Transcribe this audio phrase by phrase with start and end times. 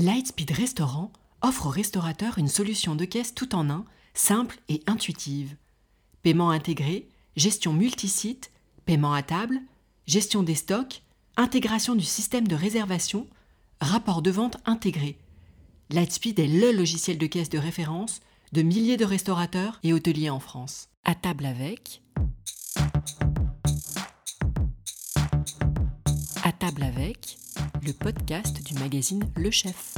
[0.00, 1.12] Lightspeed Restaurant
[1.42, 5.56] offre aux restaurateurs une solution de caisse tout en un, simple et intuitive.
[6.22, 8.50] Paiement intégré, gestion multisite,
[8.86, 9.60] paiement à table,
[10.06, 11.02] gestion des stocks,
[11.36, 13.26] intégration du système de réservation,
[13.82, 15.18] rapport de vente intégré.
[15.90, 18.20] Lightspeed est le logiciel de caisse de référence
[18.52, 20.88] de milliers de restaurateurs et hôteliers en France.
[21.04, 22.00] À table avec.
[26.42, 27.36] À table avec,
[27.84, 29.94] le podcast du magazine Le Chef.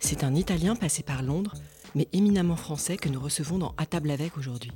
[0.00, 1.54] C'est un Italien passé par Londres,
[1.94, 4.72] mais éminemment français que nous recevons dans À table avec aujourd'hui.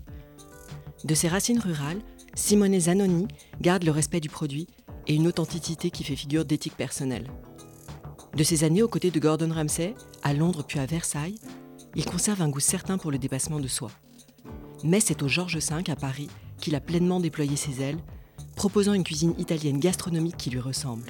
[1.04, 2.00] De ses racines rurales,
[2.34, 3.28] Simone Zanoni
[3.60, 4.66] garde le respect du produit
[5.06, 7.30] et une authenticité qui fait figure d'éthique personnelle.
[8.37, 11.38] De ses années aux côtés de Gordon Ramsay, à Londres puis à Versailles,
[11.95, 13.90] il conserve un goût certain pour le dépassement de soi.
[14.84, 16.28] Mais c'est au Georges V à Paris
[16.59, 18.01] qu'il a pleinement déployé ses ailes,
[18.54, 21.06] proposant une cuisine italienne gastronomique qui lui ressemble.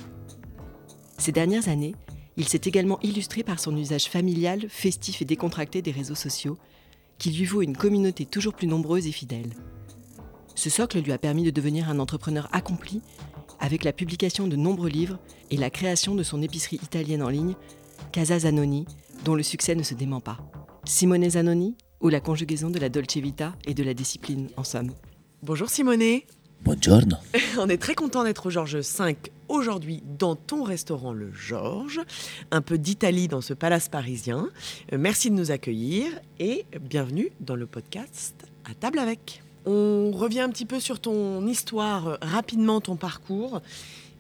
[1.23, 1.95] Ces dernières années,
[2.37, 6.59] il s'est également illustré par son usage familial, festif et décontracté des réseaux sociaux,
[7.17, 9.51] qui lui vaut une communauté toujours plus nombreuse et fidèle.
[10.57, 13.03] Ce socle lui a permis de devenir un entrepreneur accompli,
[13.61, 15.21] avec la publication de nombreux livres
[15.53, 17.55] et la création de son épicerie italienne en ligne,
[18.11, 18.85] Casa Zanoni,
[19.25, 20.39] dont le succès ne se dément pas.
[20.87, 24.91] Simone Zanoni, ou la conjugaison de la dolce vita et de la discipline, en somme.
[25.45, 26.23] Bonjour Simone.
[26.65, 27.17] Buongiorno.
[27.59, 29.17] On est très content d'être au Georges V
[29.53, 32.01] aujourd'hui dans ton restaurant Le Georges.
[32.51, 34.49] Un peu d'Italie dans ce palace parisien.
[34.93, 36.07] Euh, merci de nous accueillir
[36.41, 39.43] et bienvenue dans le podcast À table avec.
[39.67, 43.61] On revient un petit peu sur ton histoire, euh, rapidement ton parcours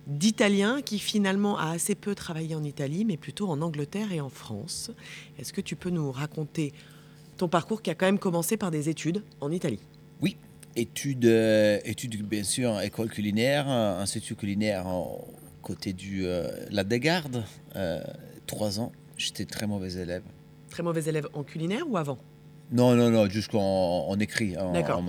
[0.07, 4.29] d'Italien qui finalement a assez peu travaillé en Italie, mais plutôt en Angleterre et en
[4.29, 4.91] France.
[5.39, 6.75] Est-ce que tu peux nous raconter
[7.39, 9.81] ton parcours qui a quand même commencé par des études en Italie?
[10.21, 10.37] Oui,
[10.77, 14.87] études, euh, études bien sûr, école culinaire, euh, institut culinaire
[15.63, 17.45] côté du euh, la Dégarde,
[18.47, 18.93] trois ans.
[19.17, 20.23] J'étais très mauvais élève.
[20.71, 22.19] Très mauvais élève en culinaire ou avant?
[22.73, 24.55] Non, non, non, jusqu'en en écrit.
[24.73, 25.05] D'accord.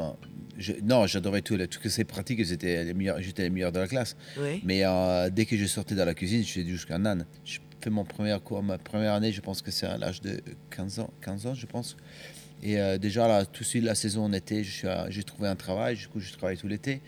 [0.57, 3.79] je- non, j'adorais tout, tout que c'est pratique, j'étais les meilleurs, j'étais le meilleur de
[3.79, 4.15] la classe.
[4.37, 4.61] Oui.
[4.63, 7.25] Mais euh, dès que je sortais dans la cuisine, j'étais jusqu'un âne.
[7.45, 10.41] J'ai fait mon premier cours, ma première année, je pense que c'est à l'âge de
[10.69, 11.97] 15 ans, 15 ans, je pense.
[12.65, 15.97] Et euh, déjà, là, tout de suite, la saison en été, j'ai trouvé un travail.
[15.97, 17.01] Du coup, je travaille tout l'été.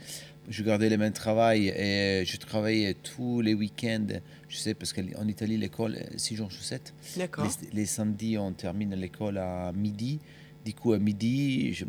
[0.49, 4.05] Je gardais les mêmes travail et je travaillais tous les week-ends.
[4.49, 6.93] Je sais, parce qu'en Italie, l'école, 6 jours sur 7.
[7.17, 7.49] D'accord.
[7.73, 10.19] Les, les samedis, on termine l'école à midi.
[10.65, 11.85] Du coup, à midi, je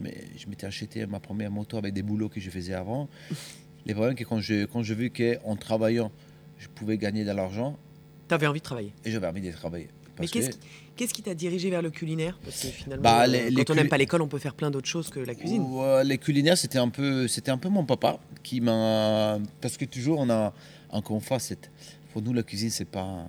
[0.49, 3.09] m'étais acheté ma première moto avec des boulots que je faisais avant.
[3.87, 6.11] Le problème, c'est que quand je, quand je vis qu'en travaillant,
[6.59, 7.79] je pouvais gagner de l'argent,
[8.29, 8.93] Tu avais envie de travailler.
[9.05, 9.89] et j'avais envie de travailler.
[10.19, 12.39] Mais qu'est-ce que- qui t'a dirigé vers le culinaire?
[12.43, 14.71] Parce que finalement, Bah, euh, les quand on n'aime pas l'école, on peut faire plein
[14.71, 15.63] d'autres choses que la cuisine.
[15.63, 19.85] Ouais, les culinaires, c'était un peu, c'était un peu mon papa qui m'a, parce que
[19.85, 20.53] toujours on a,
[20.91, 21.39] encore une fois,
[22.13, 23.29] pour nous la cuisine c'est pas,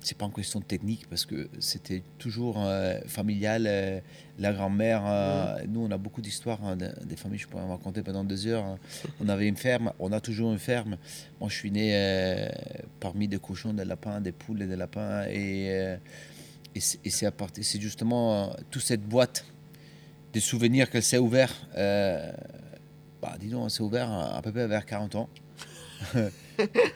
[0.00, 3.64] c'est pas une question technique parce que c'était toujours euh, familial.
[3.66, 4.00] euh,
[4.38, 7.70] la grand-mère, euh, nous on a beaucoup d'histoires hein, de- des familles, je pourrais en
[7.70, 8.64] raconter pendant deux heures.
[8.64, 8.78] hein.
[9.20, 10.96] On avait une ferme, on a toujours une ferme.
[11.40, 12.48] Moi je suis né
[13.00, 15.96] parmi des cochons, des lapins, des poules et des lapins et
[16.74, 19.44] et c'est et c'est à partir, c'est justement toute cette boîte
[20.32, 21.52] des souvenirs qu'elle s'est ouvert.
[21.76, 22.30] Euh,
[23.20, 25.28] bah, dis donc, elle s'est ouvert à, à peu près vers 40 ans.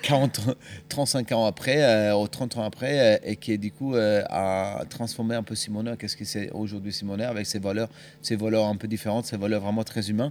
[0.02, 0.54] 40, ans-
[0.88, 4.84] 35 ans après, euh, ou 30 ans après, euh, et qui du coup euh, a
[4.88, 5.96] transformé un peu Simonet.
[5.96, 7.88] Qu'est-ce que c'est aujourd'hui Simonet avec ses valeurs,
[8.20, 10.30] ses valeurs un peu différentes, ses valeurs vraiment très humaines.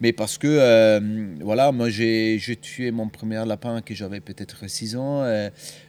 [0.00, 1.00] Mais parce que, euh,
[1.40, 5.24] voilà, moi j'ai tué mon premier lapin que j'avais peut-être 6 ans.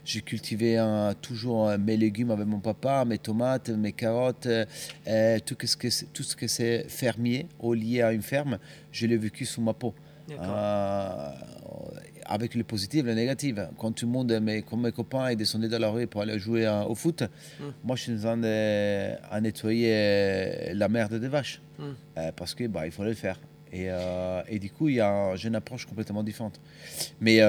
[0.05, 4.47] j'ai cultivé un- toujours mes légumes avec mon papa, mes tomates, mes carottes,
[5.45, 8.57] tout, ce que tout ce que c'est fermier ou lié à une ferme,
[8.91, 9.93] je l'ai vécu sous ma peau.
[12.25, 13.55] Avec le positif et le négatif.
[13.77, 16.39] Quand tout le monde, mes, quand mes copains, ils descendaient dans la rue pour aller
[16.39, 17.23] jouer au foot,
[17.83, 21.61] moi je suis en train de à nettoyer euh, la merde des vaches.
[21.79, 21.83] Mm.
[22.17, 23.39] Euh, parce que bah, il fallait le faire.
[23.71, 26.59] Et, euh, et du coup, il y a un- j'ai une approche complètement différente.
[27.19, 27.41] Mais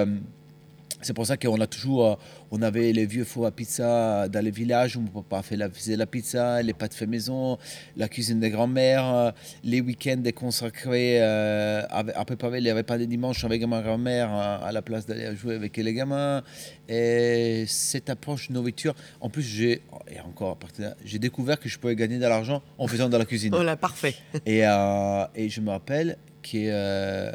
[1.04, 2.14] c'est pour ça qu'on a toujours, euh,
[2.50, 5.70] on avait les vieux fours à pizza dans les villages où mon papa fait la,
[5.70, 7.58] faisait la pizza, les pâtes fait maison,
[7.96, 9.30] la cuisine des grands-mères, euh,
[9.62, 14.82] les week-ends consacrés euh, à préparer les repas des dimanches avec ma grand-mère à la
[14.82, 16.42] place d'aller jouer avec les gamins.
[16.88, 20.58] Et cette approche nourriture, en plus, j'ai, et encore
[21.04, 23.50] j'ai découvert que je pouvais gagner de l'argent en faisant de la cuisine.
[23.50, 24.14] Voilà, parfait.
[24.46, 27.32] Et, euh, et je me rappelle que euh,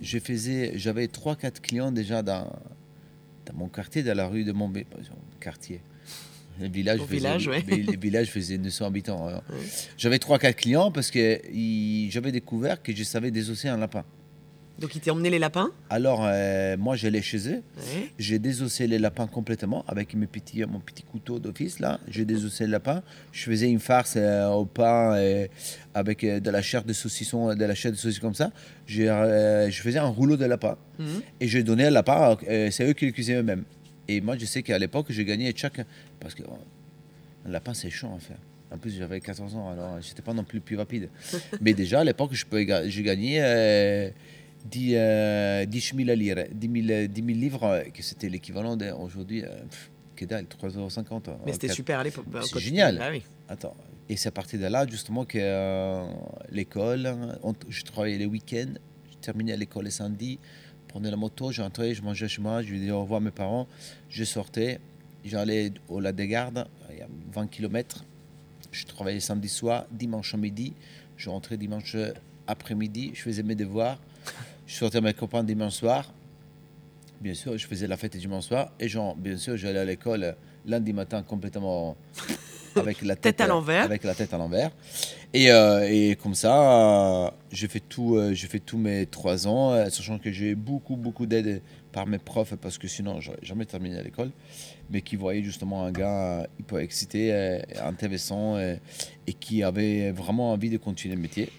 [0.00, 2.50] je faisais, j'avais 3-4 clients déjà dans,
[3.50, 4.72] dans mon quartier, dans la rue de mon
[5.40, 5.80] quartier.
[6.60, 7.64] Le village, faisait, village, ouais.
[7.66, 9.26] le village faisait 900 habitants.
[9.26, 9.34] Ouais.
[9.96, 11.40] J'avais 3-4 clients parce que
[12.10, 14.04] j'avais découvert que je savais désosser un lapin.
[14.80, 17.62] Donc ils t'ont emmené les lapins Alors, euh, moi, j'allais chez eux.
[17.76, 18.10] Ouais.
[18.18, 21.80] J'ai désossé les lapins complètement avec mes petits, mon petit couteau d'office.
[21.80, 23.02] Là, j'ai désossé les lapins.
[23.32, 25.46] Je faisais une farce euh, au pain euh,
[25.92, 28.50] avec euh, de la chair de saucisson, de la chair de saucisson comme ça.
[28.98, 31.22] Euh, je faisais un rouleau de lapin Mhm.
[31.40, 32.36] et j'ai donné le lapin.
[32.48, 33.64] euh, c'est eux qui le cuisinaient eux-mêmes.
[34.08, 35.80] Et moi, je sais qu'à l'époque, j'ai gagné chaque
[36.20, 38.38] parce que euh, un lapin, c'est chiant à faire.
[38.72, 41.10] En plus, j'avais 14 ans, alors j'étais pas non plus plus rapide.
[41.60, 44.08] Mais déjà, à l'époque, je peux ga- j'ai gagné euh,
[44.64, 49.42] 10, euh, 10 000 lire, 10 000, 10 000 livres, euh, que c'était l'équivalent d'aujourd'hui,
[49.44, 49.48] euh,
[50.16, 51.38] que dalle, 3,50 euros.
[51.46, 52.26] Mais c'était super à l'époque.
[52.42, 52.98] C'est Quand- génial.
[53.00, 53.22] Ah oui.
[53.48, 53.74] Attends.
[54.08, 56.04] Et c'est à partir de là, justement, que euh,
[56.50, 58.74] l'école, on- je travaillais les week-ends,
[59.10, 60.38] je terminais l'école les samedis,
[60.88, 63.68] prenais la moto, j'entrais, je mangeais chez moi, je disais au revoir à mes parents,
[64.08, 64.80] je sortais,
[65.24, 68.04] j'allais au lac des Gardes, il y a 20 km,
[68.72, 70.74] je travaillais samedi soir, dimanche midi,
[71.16, 71.96] je rentrais dimanche
[72.48, 74.00] après-midi, je faisais mes devoirs,
[74.70, 76.12] je sortais avec mes copains dimanche soir,
[77.20, 80.36] bien sûr, je faisais la fête dimanche soir, et genre, bien sûr, j'allais à l'école
[80.64, 81.96] lundi matin complètement
[82.76, 83.82] avec la tête, Tête à l'envers.
[83.84, 84.70] Avec la tête à l'envers.
[85.34, 89.48] Et, euh, et comme ça, euh, j'ai fait, tout, euh, j'ai fait tous mes trois
[89.48, 93.20] ans, euh, sachant que j'ai eu beaucoup, beaucoup d'aide par mes profs, parce que sinon,
[93.20, 94.30] j'aurais jamais terminé à l'école,
[94.88, 100.70] mais qui voyaient justement un gars euh, hyper excité, intéressant, et qui avait vraiment envie
[100.70, 101.50] de continuer le métier.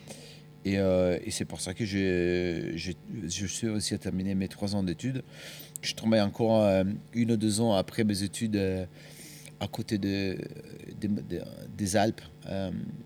[0.63, 2.95] Et, euh, et c'est pour ça que j'ai, j'ai-
[3.27, 5.23] je suis aussi à terminer mes trois ans d'études.
[5.81, 8.85] Je travaille encore euh, une ou deux ans après mes études euh,
[9.59, 10.37] à côté de,
[10.99, 11.41] de- de-
[11.77, 12.21] des Alpes,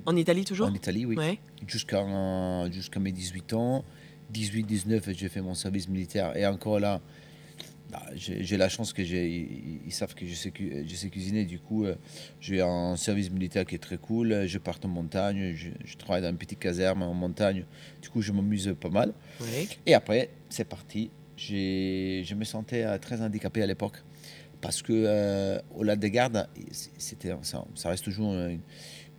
[0.06, 0.68] En Italie toujours?
[0.68, 1.40] en Italie, oui, Ouais.
[1.68, 2.04] jusqu'à
[2.72, 3.84] jusqu'à mes 18 ans.
[4.34, 6.36] 18-19, j'ai fait mon service militaire.
[6.36, 7.00] Et encore là,
[7.92, 11.10] bah, j'ai la chance que j'ai, ils, ils savent que je sais, cu- je sais
[11.10, 11.46] cuisiner.
[11.46, 11.96] Du coup, euh,
[12.40, 14.46] j'ai un service militaire qui est très cool.
[14.48, 17.66] Je pars en montagne, je, je travaille dans une petite caserne en montagne.
[18.02, 19.14] Du coup, je m'amuse pas mal.
[19.86, 21.12] Et après, c'est parti.
[21.38, 24.02] Je me sentais euh, très handicapé à l'époque.
[24.62, 26.48] Parce que euh, au lac des Gardes,
[26.98, 28.60] c'était, ça, ça reste toujours une-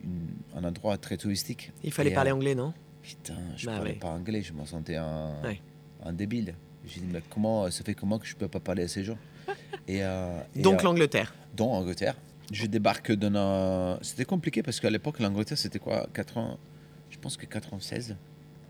[0.03, 1.73] une- un endroit très touristique.
[1.85, 2.73] Il fallait Et, parler euh, anglais, non?
[3.03, 3.97] Putain, je Bah parlais ouais.
[3.99, 5.61] pas anglais, je me sentais un, Ouais.
[6.05, 6.55] un débile.
[6.87, 9.19] J'ai dit, mais comment, ça fait comment que je peux pas parler à ces gens?
[9.89, 11.35] Et, euh, et, Donc euh, l'Angleterre.
[11.57, 12.15] dans Angleterre.
[12.53, 13.99] Je débarque dans un...
[14.03, 16.07] C'était compliqué parce qu'à l'époque, l'Angleterre, c'était quoi?
[16.15, 16.57] 80...
[17.11, 18.17] Je pense que 96.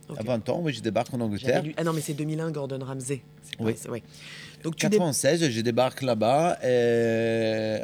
[0.08, 0.18] Ok.
[0.20, 1.62] À 20 ans, oui, je débarque en Angleterre.
[1.62, 3.22] lu- Ah non, mais c'est 2001, Gordon Ramsay.
[3.58, 3.74] Pas- Oui.
[3.88, 4.02] ouais.
[4.62, 6.58] Donc tu dé- 96, je débarque là-bas.
[6.64, 7.80] Et...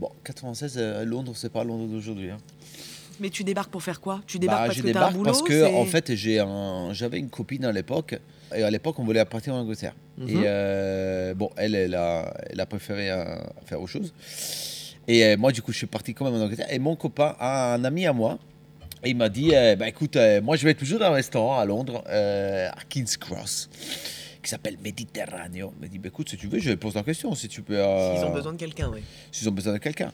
[0.00, 2.30] Bon, 96, euh, Londres, c'est pas Londres d'aujourd'hui.
[2.30, 2.38] hein.
[3.20, 4.20] Mais tu débarques pour faire quoi?
[4.26, 6.92] Tu débarques Bah, parce je que tu as un boulot parce que en fait un,
[6.92, 8.16] j'avais une copine à l'époque
[8.56, 10.28] et à l'époque on voulait partir en Angleterre Mhm.
[10.28, 13.24] et euh, bon elle elle a, elle a préféré euh,
[13.66, 14.12] faire autre chose
[15.06, 17.36] et euh, moi du coup je suis parti quand même en Angleterre et mon copain
[17.38, 18.38] a un ami à moi
[19.04, 21.64] et il m'a dit euh, bah écoute moi je vais toujours dans un restaurant à
[21.64, 23.68] Londres à King's Cross
[24.42, 27.34] qui s'appelle Mediterraneo il m'a dit bah, écoute si tu veux je pose la question
[27.34, 29.02] si tu peux euh, Ils ont besoin de quelqu'un, oui.
[29.30, 30.10] s'ils ont besoin de quelqu'un.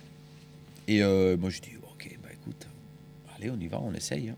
[0.86, 2.66] Et moi, je dis, ok, bah écoute,
[3.38, 4.28] allez, on y va, on essaye.
[4.28, 4.36] hein.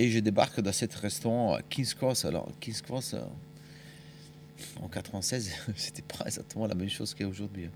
[0.00, 2.24] Et je débarque dans cet restaurant à King's Cross.
[2.24, 3.20] Alors, King's Cross, euh,
[4.80, 7.66] en 96, c'était pas exactement la même chose qu'aujourd'hui.
[7.66, 7.70] hein.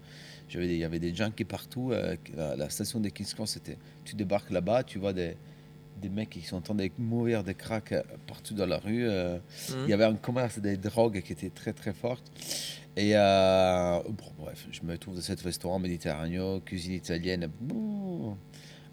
[0.54, 1.92] Il y avait des junkies partout.
[1.92, 5.36] euh, la, la station de King's Cross, c'était, tu débarques là-bas, tu vois des,
[6.00, 9.06] des mecs qui sont en train de mourir de crack euh, partout dans la rue.
[9.08, 9.38] euh,
[9.70, 9.84] Mhm.
[9.84, 12.20] il y avait un commerce des drogues qui était très très fort.
[12.96, 18.36] Et euh, bon, bref, je me trouve dans cet restaurant méditerranéen, cuisine italienne, bouh,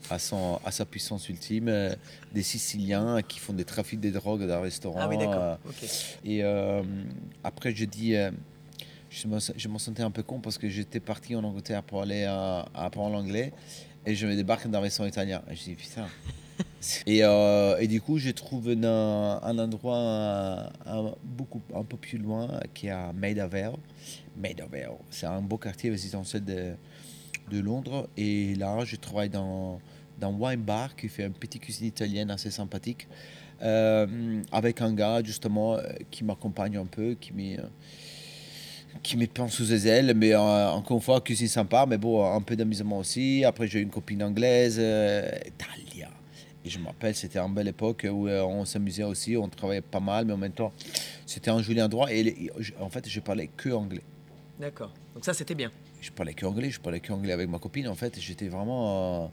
[0.10, 1.96] à, son, à sa puissance ultime, euh,
[2.34, 5.00] des Siciliens qui font des trafics de drogue dans le restaurant.
[5.00, 5.58] Ah oui, euh, d'accord.
[5.68, 5.84] Ok.
[6.26, 6.82] et euh,
[7.44, 8.32] après, je dis, euh,
[9.10, 12.02] je me, je me sentais un peu con parce que j'étais parti en Angleterre pour
[12.02, 13.54] aller à, à apprendre l'anglais
[14.06, 15.42] et je me débarque dans un restaurant italien.
[15.50, 16.08] Et je dis, putain.
[17.06, 21.98] et, euh, et du coup, je trouve un, un endroit un, un- beaucoup, un peu
[21.98, 23.74] plus loin qui est à Maida Vale.
[24.38, 26.74] Maida Vale, c'est un beau quartier résidentiel de,
[27.52, 28.08] de Londres.
[28.18, 29.80] Et là, je travaille dans,
[30.22, 33.08] dans wine bar qui fait une petite cuisine italienne assez sympathique.
[33.64, 37.64] Euh, avec un gars justement euh, qui m'accompagne un peu, qui me, euh,
[39.04, 42.26] qui me prend sous ses ailes, mais euh, encore une fois, cuisine sympa, mais bon,
[42.26, 43.44] un peu d'amusement aussi.
[43.46, 46.10] Après, j'ai une copine anglaise, euh, Talia.
[46.66, 49.82] Et je me rappelle, c'était une belle époque où euh, on s'amusait aussi, on travaillait
[49.82, 50.72] pas mal, mais en même temps,
[51.26, 52.12] c'était un joli endroit.
[52.12, 54.04] Et les- je- en fait, je parlais que anglais.
[54.60, 54.92] D'accord.
[55.14, 55.72] Donc ça, c'était bien.
[56.02, 57.88] Je parlais que anglais, je parlais que anglais avec ma copine.
[57.88, 59.32] En fait, j'étais vraiment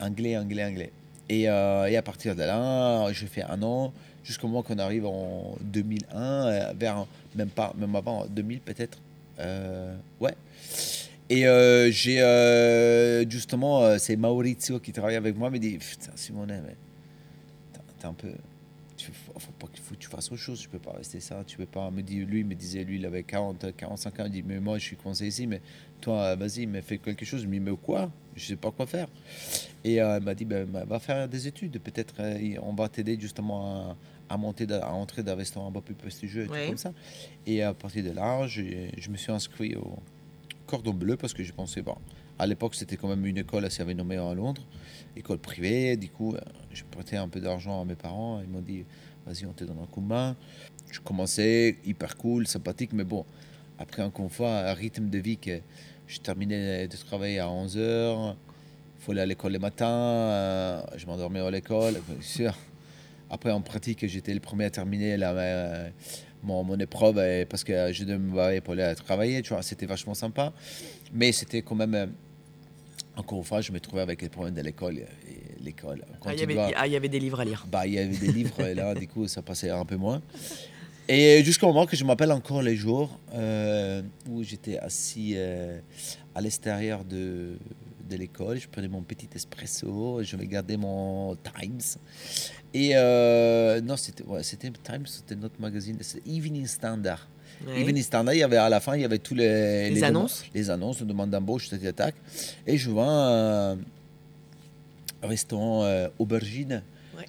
[0.00, 0.92] anglais, anglais, anglais.
[1.28, 3.92] Et, euh, et à partir de là, j'ai fait un an,
[4.24, 8.98] jusqu'au moment qu'on arrive en 2001, euh, vers même pas, même avant 2000 peut-être.
[9.38, 10.34] Euh, ouais.
[11.28, 12.18] Et euh, j'ai
[13.30, 16.76] justement, c'est Maurizio qui travaille avec moi, me dit Putain, Simone, mais
[18.00, 18.32] t'es- un peu.
[19.38, 20.60] Faut pas qu'il faut que tu fasses autre chose.
[20.62, 21.42] Je peux pas rester ça.
[21.46, 21.90] Tu peux pas.
[21.90, 24.24] Me dire, lui, me disait, lui, il avait 40, 45 ans.
[24.26, 25.62] Il dit, mais moi, je suis conseiller ici, mais
[26.00, 27.46] toi, vas-y, mais fais quelque chose.
[27.46, 28.10] Dis, mais quoi?
[28.34, 29.08] Je sais pas quoi faire.
[29.84, 31.78] Et euh, il m'a dit, ben, va faire des études.
[31.80, 35.72] Peut-être euh, on va t'aider justement à, à monter, à entrer dans un restaurant un
[35.72, 36.92] peu plus prestigieux, et tout comme ça.
[37.46, 38.62] Et à partir de là, je,
[38.96, 39.98] je me suis inscrit au
[40.66, 41.96] Cordon Bleu parce que je pensais, bon,
[42.38, 44.64] à l'époque, c'était quand même une école assez renommée à Londres,
[45.16, 45.96] école privée.
[45.96, 46.40] Du coup, euh,
[46.72, 48.40] je prêtais un peu d'argent à mes parents.
[48.40, 48.84] Ils m'ont dit,
[49.26, 50.36] vas-y, on te donne un coup de main.
[50.90, 53.24] Je commençais, hyper cool, sympathique, mais bon,
[53.78, 55.60] après, encore une fois, un rythme de vie que
[56.10, 61.06] je terminais de travailler à 11h, il faut aller à l'école le matin, euh, je
[61.06, 62.52] m'endormais à l'école, bien sûr.
[63.30, 65.88] Après, en pratique, j'étais le premier à terminer la, euh,
[66.42, 69.62] mon, mon épreuve euh, parce que je devais me barrer pour aller travailler, tu vois,
[69.62, 70.52] c'était vachement sympa.
[71.12, 72.12] Mais c'était quand même,
[73.16, 75.02] encore une fois, je me trouvais avec les problèmes de l'école.
[75.62, 77.66] L'école, Ah, il y tu avait- dois- ah, il y avait des livres à lire.
[77.70, 80.20] bah, il y avait des livres et là, du coup, ça passait un peu moins.
[81.12, 85.80] Et jusqu'au moment que je m'appelle encore les jours euh, où j'étais assis euh,
[86.36, 87.58] à l'extérieur de,
[88.08, 91.98] de l'école, je prenais mon petit espresso, je regardais mon Times.
[92.72, 97.26] Et euh, non, c'était ouais, c'était Times, c'était notre magazine, c'était Evening Standard.
[97.66, 97.80] Ouais.
[97.80, 100.04] Evening Standard, il y avait à la fin, il y avait tous les, Les dem-
[100.04, 102.10] annonces les annonces, les demandes d'embauche, etc.
[102.68, 103.78] Et je vois un
[105.24, 106.84] restaurant aubergine.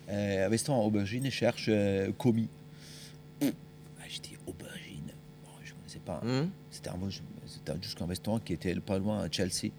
[0.07, 0.45] Ouais.
[0.45, 1.67] Restaurant aubergine cherche
[2.19, 2.47] commis.
[6.19, 6.25] Pas.
[6.27, 6.49] Hum.
[6.69, 6.97] C'était un,
[7.47, 9.71] c'était juste un restaurant qui était pas loin à Chelsea.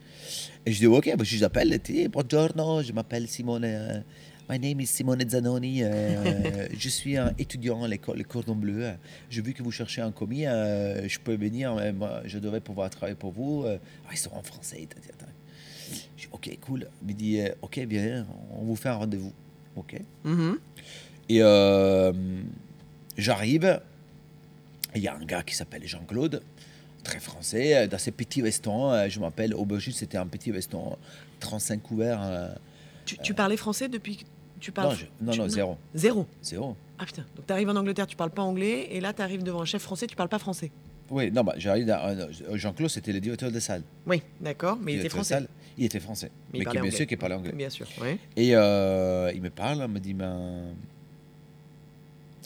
[0.67, 1.73] Et je dis ok, bah, je l'appelle.
[1.73, 3.65] et Buongiorno, je m'appelle Simone.
[3.65, 4.01] euh,
[4.49, 5.83] My name is Simone Zanoni.
[5.83, 8.91] euh, je suis un étudiant à l'école le Cordon Bleu.
[9.31, 10.47] J'ai vu que vous cherchez un commis.
[10.47, 11.75] euh, je peux venir.
[11.77, 13.63] mais moi, je devrais pouvoir travailler pour vous.
[13.65, 13.79] euh,
[14.11, 14.87] restaurant français.
[14.89, 15.27] ta, ta, ta.
[16.17, 16.89] Je dis ok, cool.
[17.03, 19.33] Il me dit ok, bien, on vous fait un rendez-vous.
[19.77, 19.99] Ok.
[20.25, 20.59] Mhm.
[21.29, 21.41] Et
[23.17, 23.81] j'arrive,
[24.95, 26.43] il y a un gars qui s'appelle Jean-Claude,
[27.05, 28.93] très français, euh, dans ces petits restaurants.
[28.93, 30.99] euh, Je m'appelle Aubergine, c'était un petit restaurant,
[31.41, 32.21] 35 couverts.
[32.23, 32.49] euh,
[33.05, 34.25] Tu, tu parlais français depuis que
[34.61, 35.77] tu parles non, je- non, tu- non, zéro.
[35.95, 36.27] Zéro.
[36.43, 36.77] Zéro.
[36.99, 37.25] Ah putain.
[37.35, 39.65] Donc tu arrives en Angleterre, tu parles pas anglais, et là tu arrives devant un
[39.65, 40.71] chef français, tu parles pas français.
[41.11, 41.95] Oui, non, bah, j'arrive.
[42.55, 43.83] Jean-Claude, c'était le directeur de salle.
[44.07, 45.35] Oui, d'accord, mais il était français.
[45.35, 46.31] salle, il était français.
[46.53, 46.97] Mais il Mais, qui, parlait bien anglais.
[46.97, 47.53] sûr, qui parlait anglais.
[47.53, 48.19] Bien sûr, ouais.
[48.37, 50.75] Et euh, il me parle, il me dit ben,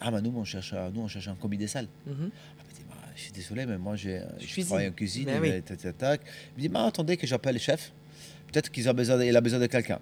[0.00, 1.88] Ah, bah, nous, on cherche, un- nous, on cherche un commis des salles.
[2.06, 4.64] Ah, il dit, Bah, je suis désolé, mais moi, j'ai, je cuisine.
[4.66, 5.24] travaille en cuisine.
[5.26, 5.48] Ben oui.
[5.48, 7.92] Il me dit, bah, attendez que j'appelle le chef.
[8.52, 9.98] Peut-être qu'il a besoin de, il a besoin de quelqu'un.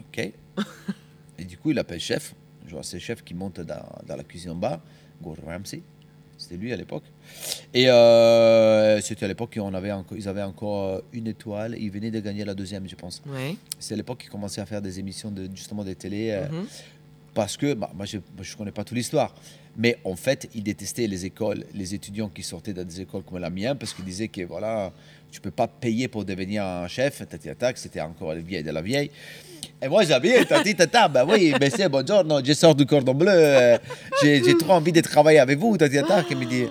[0.00, 0.32] OK.
[1.38, 2.34] et du coup, il appelle le chef.
[2.66, 4.80] Je vois, c'est le chef qui monte dans, dans la cuisine en bas,
[5.22, 5.82] Gordon Ramsay.
[6.38, 7.04] C'était lui à l'époque.
[7.72, 11.76] Et euh, c'était à l'époque qu'on avait ils avaient encore euh, une étoile.
[11.78, 13.22] Ils venaient de gagner la deuxième, je pense.
[13.26, 13.56] Ouais.
[13.78, 16.30] C'est à l'époque qu'ils commençaient à faire des émissions de, justement des télé.
[16.30, 16.66] euh, Mhm.
[17.34, 19.34] Parce que, bah, moi je ne connais pas toute l'histoire,
[19.76, 23.38] mais en fait, ils détestaient les écoles, les étudiants qui sortaient dans des écoles comme
[23.38, 24.92] la mienne, parce qu'ils disaient que voilà,
[25.30, 28.70] tu peux pas payer pour devenir un chef, tata, que c'était encore le vieil de
[28.70, 29.10] la vieille.
[29.80, 33.30] Et moi j'avais, tati tata, ben oui, mais c'est bonjour, je sors du cordon bleu,
[33.30, 33.78] euh,
[34.22, 36.64] j'ai j'ai trop envie de travailler avec vous, tati tata, qui me dit,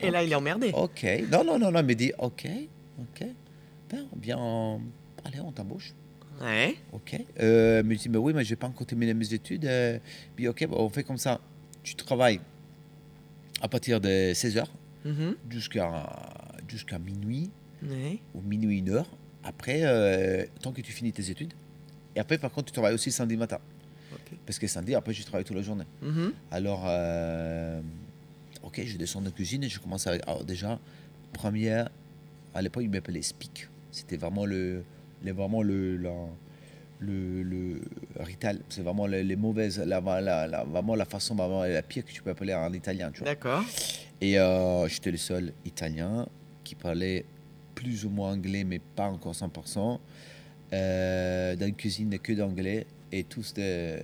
[0.00, 0.70] Et là, il est emmerdé.
[0.72, 2.46] ok, non, non, non, non, il me dit, ok,
[2.98, 3.26] ok,
[3.90, 4.38] ben, bien,
[5.24, 5.92] allez, on t'embauche.
[6.42, 6.76] Ouais.
[6.92, 7.16] Ok.
[7.40, 9.64] Euh, mais je dis, mais oui, mais je n'ai pas encore terminé mes études.
[9.64, 9.98] Euh,
[10.36, 11.40] puis, ok, bon, on fait comme ça.
[11.82, 12.40] Tu travailles
[13.60, 14.64] à partir de 16h
[15.04, 15.36] Mhm.
[15.50, 17.50] jusqu'à minuit
[17.82, 18.18] Ouais.
[18.34, 19.06] ou minuit, une heure.
[19.44, 21.52] Après, euh, tant que tu finis tes études.
[22.14, 23.58] Et après, par contre, tu travailles aussi samedi matin.
[24.46, 25.84] Parce que samedi, après, je travaille toute la journée.
[26.02, 26.32] Mhm.
[26.50, 27.80] Alors, euh,
[28.62, 30.22] ok, je descends de cuisine et je commence avec.
[30.26, 30.78] Alors, déjà,
[31.32, 31.88] première,
[32.54, 33.68] à l'époque, ils m'appelaient Speak.
[33.90, 34.84] C'était vraiment le,
[35.24, 36.10] le- vraiment le, la-
[37.00, 37.80] le, le
[38.20, 38.60] rital.
[38.68, 42.12] C'est vraiment les, les mauvaises, la, la, la- vraiment la façon, vraiment la pire que
[42.12, 43.28] tu peux appeler en italien, tu vois.
[43.28, 43.64] D'accord.
[44.20, 46.26] Et euh, j'étais le seul italien
[46.64, 47.24] qui parlait
[47.74, 49.98] plus ou moins anglais, mais pas encore 100%.
[50.72, 53.98] Euh, dans une cuisine que d'anglais et tous des,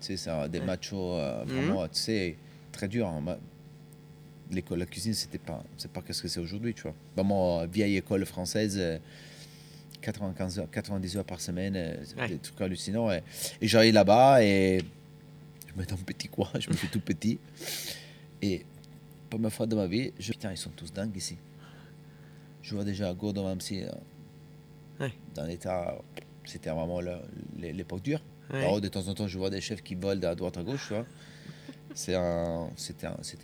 [0.00, 0.64] tu sais, ça, des Ouais.
[0.64, 1.50] machos euh, Mhm.
[1.52, 2.36] vraiment, tu sais,
[2.72, 3.06] très dur.
[3.06, 3.20] hein.
[3.20, 3.38] Ma-
[4.50, 6.94] L'école, la cuisine, c'était pas, c'est pas qu'est-ce que c'est aujourd'hui, tu vois.
[7.14, 8.80] Vraiment, euh, vieille école française,
[10.00, 12.28] 95 heures, 90 heures par semaine, euh, c'est Ouais.
[12.28, 13.10] des trucs hallucinants.
[13.10, 13.22] Et,
[13.60, 14.80] et j'arrive là-bas et
[15.66, 17.38] je me mets dans un petit coin, je me fais tout petit.
[18.42, 18.64] Et
[19.30, 21.36] première fois de ma vie, je putain, ils sont tous dingues ici.
[22.62, 23.92] Je vois déjà Gordon Ramsay euh,
[25.04, 25.12] Ouais.
[25.34, 25.96] dans l'état,
[26.44, 27.00] c'était vraiment
[27.56, 28.20] l'époque dure.
[28.52, 28.60] Ouais.
[28.60, 30.92] Alors, de temps en temps, je vois des chefs qui volent à droite à gauche,
[31.94, 32.16] C'était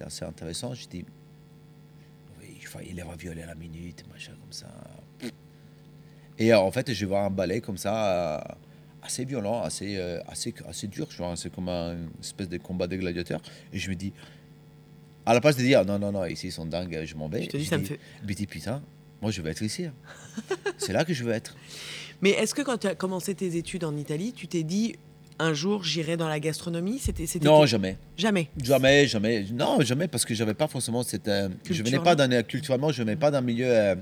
[0.04, 0.74] assez intéressant.
[0.74, 1.04] Je dis,
[2.40, 2.58] oui,
[2.88, 4.66] il les ravioles à la minute, machin comme ça.
[6.38, 8.56] Et euh, en fait, je vois un balai comme ça à,
[9.02, 11.08] assez violent, assez, euh, assez, assez dur.
[11.18, 13.40] vois, C'est comme un une espèce de combat des gladiateurs.
[13.72, 14.12] Et je me dis,
[15.26, 17.42] à la place de dire non, non, non, ici ils sont dingues, je m'en vais.
[17.44, 18.82] Je te dis, je ça me fait- dis, putain,
[19.22, 19.84] moi je veux être ici.
[19.86, 19.92] hein.
[20.78, 21.56] c'est là que je veux être.
[22.20, 24.96] Mais est-ce que quand tu as commencé tes études en Italie, tu t'es dit
[25.38, 26.98] un jour j'irai dans la gastronomie?
[26.98, 27.96] C'était Non, jamais.
[28.16, 28.48] jamais.
[28.62, 29.44] Jamais, jamais.
[29.52, 31.28] Non, jamais, parce que j'avais pas forcément cette.
[31.28, 32.42] euh, je venais pas d'un.
[32.42, 33.66] Culturellement, je venais pas d'un milieu.
[33.68, 33.94] euh,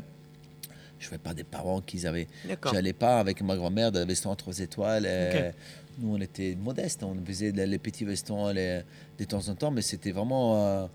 [1.02, 2.28] je venais pas des parents qui avaient.
[2.72, 5.04] J'allais pas avec ma grand-mère dans le restaurant 3 étoiles.
[5.06, 5.50] euh.
[5.98, 7.02] Nous, on était modestes.
[7.02, 8.80] On faisait les, petits restaurants les-
[9.18, 10.56] de temps en temps, mais c'était vraiment.
[10.56, 10.86] euh,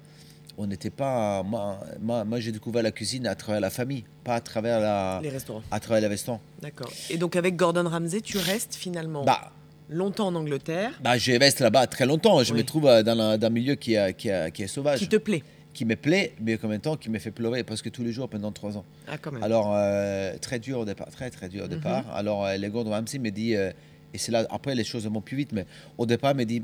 [0.58, 1.44] on n'était pas.
[1.44, 5.20] Moi, moi, moi, j'ai découvert la cuisine à travers la famille, pas à travers la.
[5.22, 5.62] Les restaurants.
[5.70, 6.42] À travers les restaurants.
[6.62, 6.92] D'accord.
[7.12, 9.52] Et donc avec Gordon Ramsay, tu restes finalement Bah,
[9.90, 12.42] longtemps en Angleterre, bah, je reste là-bas très longtemps.
[12.44, 12.60] Je Oui.
[12.60, 14.98] me trouve euh, dans un, dans un milieu qui, est- qui, est- qui est sauvage.
[14.98, 15.44] qui te plaît.
[15.78, 18.12] Qui me plaît, mais en même temps qui me fait pleurer parce que tous les
[18.12, 18.86] jours pendant trois ans.
[19.08, 19.44] Ah quand même.
[19.44, 21.74] Alors, euh, très dur au départ, très très dur au Mhm.
[21.76, 22.10] départ.
[22.16, 23.72] Alors, euh, le Gordon Ramsay me dit, euh,
[24.12, 25.68] et c'est là, après les choses vont plus vite, mais
[26.00, 26.64] au départ, il me dit,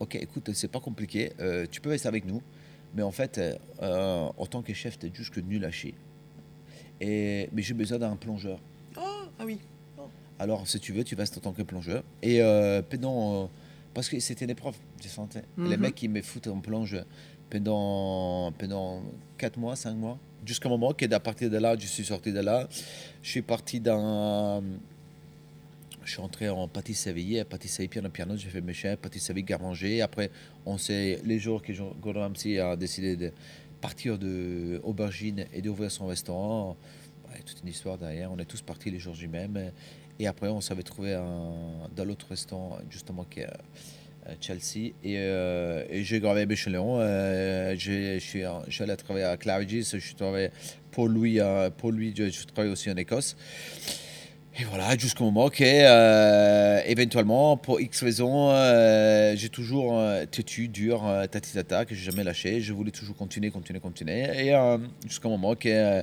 [0.00, 2.40] ok, écoute, c'est pas compliqué, euh, tu peux rester avec nous,
[2.94, 3.38] mais en fait,
[3.82, 5.94] en tant que chef, tu es juste que nul à chier.
[7.00, 8.58] Et, mais j'ai besoin d'un plongeur.
[8.96, 9.00] Oh,
[9.38, 9.58] ah oui.
[10.38, 12.02] Alors, si tu veux, tu restes en tant que plongeur.
[12.22, 12.40] Et
[12.88, 13.50] pendant.
[13.92, 15.40] parce que c'était des profs de santé.
[15.58, 15.80] Les Mhm.
[15.80, 16.96] mecs, ils me foutent en plonge
[17.50, 19.02] pendant, pendant
[19.38, 20.18] 4 mois, 5 mois.
[20.44, 22.68] Jusqu'au moment qu'à partir de là, je suis sorti de là.
[23.22, 24.62] Je suis parti dans.
[26.04, 30.02] Je suis entré en pâtisserie, pâtisserie piano piano, j'ai fait mes chefs, pâtisserie garde-manger.
[30.02, 30.30] Après,
[30.64, 33.32] on sait les jours que Gordon Ramsay a décidé de
[33.80, 36.76] partir de Aubergine et d'ouvrir son restaurant.
[37.28, 38.30] Ouais, toute une histoire derrière.
[38.30, 39.72] On est tous partis les jours du même.
[40.20, 41.52] Et après, on s'avait trouvé un,
[41.94, 43.58] dans l'autre restaurant, justement, qui est à
[44.40, 44.92] Chelsea.
[45.04, 46.98] Et, euh, j'ai gravé à Béchelon.
[47.00, 49.92] Euh, j'ai- je suis je allé travailler à Claridge's.
[49.94, 50.50] Je suis travaillé
[50.90, 53.36] pour lui, euh, pour lui je, je travaille aussi en Écosse.
[54.58, 61.04] Et voilà, jusqu'au moment que, euh, éventuellement, pour X raisons, euh, j'ai toujours têtu, dur,
[61.30, 62.62] tati tata, que j'ai jamais lâché.
[62.62, 64.22] Je voulais toujours continuer, continuer, continuer.
[64.46, 64.54] Et
[65.06, 66.02] jusqu'au moment que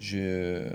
[0.00, 0.68] je-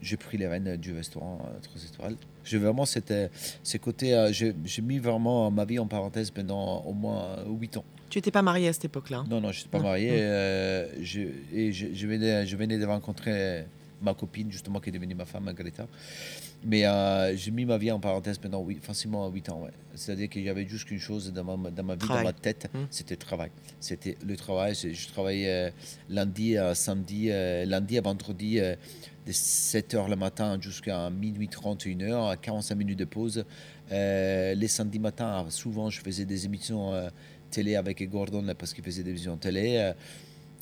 [0.00, 2.16] j'ai pris les rênes du restaurant euh, 3 étoiles.
[2.48, 3.28] J'ai vraiment cette, euh,
[3.62, 7.84] ce côté, euh, j'ai mis vraiment ma vie en parenthèse pendant au moins 8 ans.
[8.10, 9.18] Tu n'étais pas marié à cette époque-là.
[9.18, 9.26] hein?
[9.28, 9.84] Non, non, je n'étais pas Non.
[9.84, 10.10] marié.
[10.12, 11.20] Euh, je,
[11.52, 13.64] et je, je venais, je venais de rencontrer
[14.00, 15.86] ma copine, justement, qui est devenue ma femme, Greta.
[16.64, 19.62] Mais euh, j'ai mis ma vie en parenthèse pendant huit- facilement 8 ans.
[19.62, 19.70] Ouais.
[19.94, 22.22] C'est-à-dire qu'il y avait juste qu'une chose dans ma, dans ma vie, Travail.
[22.24, 22.78] dans ma tête, Mm.
[22.90, 23.50] c'était le travail.
[23.80, 24.74] C'était le travail.
[24.74, 25.70] Je, travaillais euh,
[26.08, 31.98] lundi à samedi, euh, lundi à vendredi, de 7h le matin jusqu'à minuit 31
[32.34, 33.44] h 45 minutes de pause.
[33.92, 37.08] Euh, les samedis matins, souvent, je faisais des émissions euh,
[37.50, 39.92] télé avec Gordon parce qu'il faisait des émissions télé.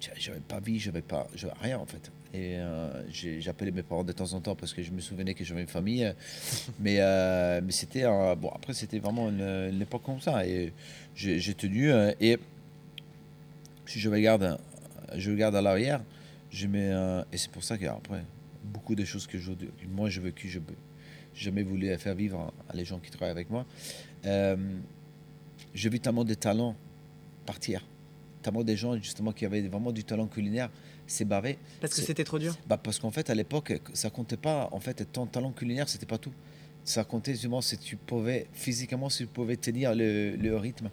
[0.01, 2.11] J'a- j'avais pas vie, j'avais pas, j'avais rien en fait.
[2.35, 3.03] Et euh,
[3.41, 5.67] j'appelais mes parents de temps en temps parce que je me souvenais que j'avais une
[5.67, 6.13] famille.
[6.81, 8.05] mais euh, mais c'était
[8.37, 8.51] bon.
[8.55, 10.47] Après, c'était vraiment une, une époque comme ça.
[10.47, 10.73] Et
[11.15, 11.91] j'ai tenu.
[11.91, 12.39] euh, et
[13.87, 14.59] si je regarde,
[15.17, 16.03] je regarde à l'arrière,
[16.51, 16.91] je mets.
[17.33, 18.25] et c'est pour ça qu'après,
[18.65, 19.39] beaucoup de choses que
[19.89, 20.65] moi j'ai vécu, je n'ai
[21.35, 23.65] jamais voulu faire vivre à les gens qui travaillent avec moi.
[24.25, 24.57] Euh,
[25.75, 26.75] j'ai vu tellement de talents
[27.45, 27.85] partir.
[28.43, 30.71] Tellement de gens justement qui avaient vraiment du talent culinaire
[31.07, 31.59] s'ébarrer.
[31.81, 32.57] Parce que c'était trop dur.
[32.67, 34.69] Bah parce qu'en fait, à l'époque, ça comptait pas.
[34.73, 36.33] En fait, ton talent culinaire, c'était pas tout.
[36.85, 40.91] Ça comptait justement si tu pouvais, physiquement, si tu pouvais tenir le, le rythme.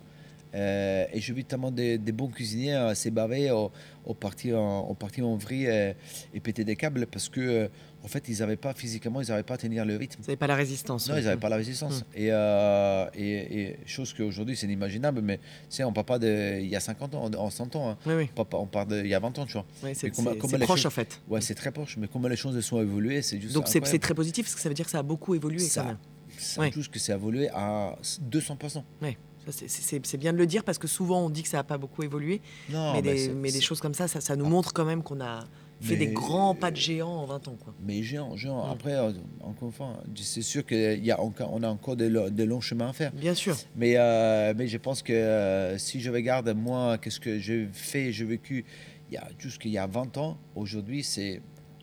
[0.56, 3.72] Euh, et j'ai vu tellement de, de bons cuisiniers euh, s'ébarrer au,
[4.06, 5.94] au partir en, au partir en vrille euh,
[6.34, 7.68] et péter des câbles parce que, euh,
[8.04, 10.20] en fait, ils n'avaient pas physiquement, ils n'avaient pas à tenir le rythme.
[10.22, 11.08] Vous n'avez pas la résistance.
[11.10, 12.04] Non, ils n'avaient pas la résistance.
[12.14, 15.40] Et, euh, et, et chose qu'aujourd'hui, c'est inimaginable, mais
[15.70, 17.90] c'est on parle pas de il y a 50 ans, en 100 ans.
[17.92, 17.98] hein.
[18.06, 18.30] Oui, oui.
[18.36, 19.66] On parle- On parle de il y a 20 ans, tu vois.
[19.94, 21.22] C'est proche choses- en fait.
[21.30, 24.14] Ouais, c'est très proche, mais comment les choses sont évoluées, c'est juste Donc c'est très
[24.14, 25.98] positif parce que ça veut dire que ça a beaucoup évolué Ça- quand même.
[26.38, 26.72] Ça Ouais.
[26.74, 27.96] juste que c'est évolué à
[28.30, 28.84] 200%.
[29.02, 29.18] Ouais.
[29.52, 32.04] C'est- bien de le dire parce que souvent on dit que ça n'a pas beaucoup
[32.04, 34.50] évolué, Non, mais, des, mais des choses comme ça, ça, ça nous Ah.
[34.50, 35.44] montre quand même qu'on a
[35.82, 37.58] fait des grands pas de géant en 20 ans.
[37.62, 37.74] Quoi.
[37.86, 38.66] Mais géant, géant.
[38.68, 38.72] Mm.
[38.72, 42.06] Après, euh, encore une fois, c'est sûr qu'il y a encore, on a encore de,
[42.06, 43.12] lo- de longs chemins à faire.
[43.12, 43.58] Bien sûr.
[43.76, 48.14] Mais, euh, mais je pense que euh, si je regarde, moi, qu'est-ce que j'ai fait,
[48.14, 48.64] j'ai vécu
[49.12, 51.42] il y a, jusqu'il y a 20 ans, aujourd'hui, c'est,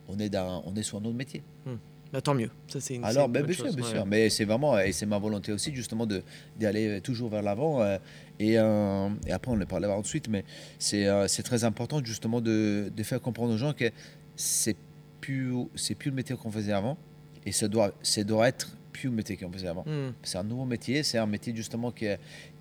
[0.08, 1.42] on, est dans, on est sur un autre métier.
[2.12, 2.50] Bah, tant mieux.
[2.68, 3.90] Ça, c'est une, c'est Alors, une ben, bien sûr, bien Ouais.
[3.90, 4.06] sûr.
[4.06, 6.06] Mais c'est vraiment, et c'est ma volonté aussi, justement,
[6.58, 7.80] d'aller toujours vers l'avant.
[7.82, 7.98] euh,
[8.38, 10.44] et, euh, et après, on en parlera ensuite, mais
[10.78, 13.90] c'est, euh, c'est très important, justement, de, de faire comprendre aux gens que
[14.34, 14.76] c'est
[15.20, 15.52] plus,
[15.98, 16.96] plus le métier qu'on faisait avant.
[17.46, 19.84] Et ça doit, ça doit être plus le métier qu'on faisait avant.
[19.86, 20.12] Hmm.
[20.22, 22.06] C'est un nouveau métier, c'est un métier, justement, qui,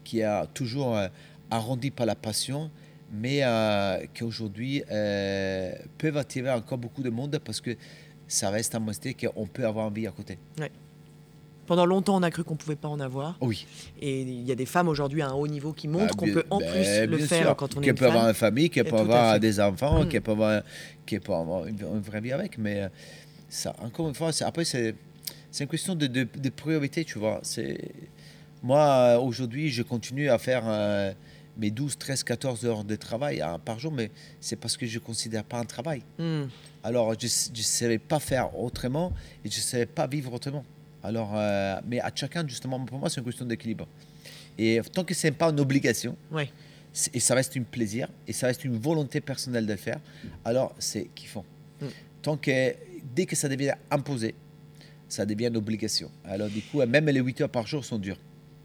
[0.03, 1.07] qui a toujours euh,
[1.49, 2.69] arrondi par la passion,
[3.12, 7.71] mais euh, qui aujourd'hui euh, peuvent attirer encore beaucoup de monde parce que
[8.30, 10.38] ça reste un métier qu'on peut avoir envie à côté.
[11.65, 13.38] Pendant longtemps, on a cru qu'on pouvait pas en avoir.
[13.42, 13.68] Oui.
[14.02, 16.34] Et il y a des femmes aujourd'hui à un haut niveau qui montrent Bah, qu'on
[16.34, 17.56] peut en bah, plus le faire sûr.
[17.56, 18.30] quand on est Qu'elle une peut avoir femme.
[18.30, 20.08] une famille, Et peut avoir des enfants, Mm.
[20.08, 20.63] qu'elle peut avoir,
[21.06, 22.58] peut avoir une, une vraie vie avec.
[22.58, 22.89] Mais euh,
[23.50, 24.96] ça, encore une fois, après, c'est,
[25.60, 27.39] une question de, de, de priorité, tu vois.
[28.63, 31.13] Moi, euh, aujourd'hui, je continue à faire euh,
[31.60, 34.95] mes 12, 13, 14 heures de travail hein, par jour, mais c'est parce que je
[34.95, 36.02] ne considère pas un travail.
[36.17, 36.43] Hmm.
[36.84, 39.12] Alors, je ne savais pas faire autrement
[39.43, 40.63] et je ne savais pas vivre autrement.
[41.04, 43.88] Alors, euh, mais à chacun, justement, pour moi, c'est une question d'équilibre.
[44.58, 46.50] Et tant que ce n'est pas une obligation, Ouais.
[47.13, 50.00] et ça reste un plaisir, et ça reste une volonté personnelle de le faire,
[50.43, 51.45] alors c'est kiffant.
[51.82, 51.86] Mm.
[52.22, 52.76] Tant que,
[53.15, 54.36] dès que ça devient imposé,
[55.08, 56.12] ça devient une obligation.
[56.26, 58.19] Alors, du coup, même les 8 heures par jour sont dures.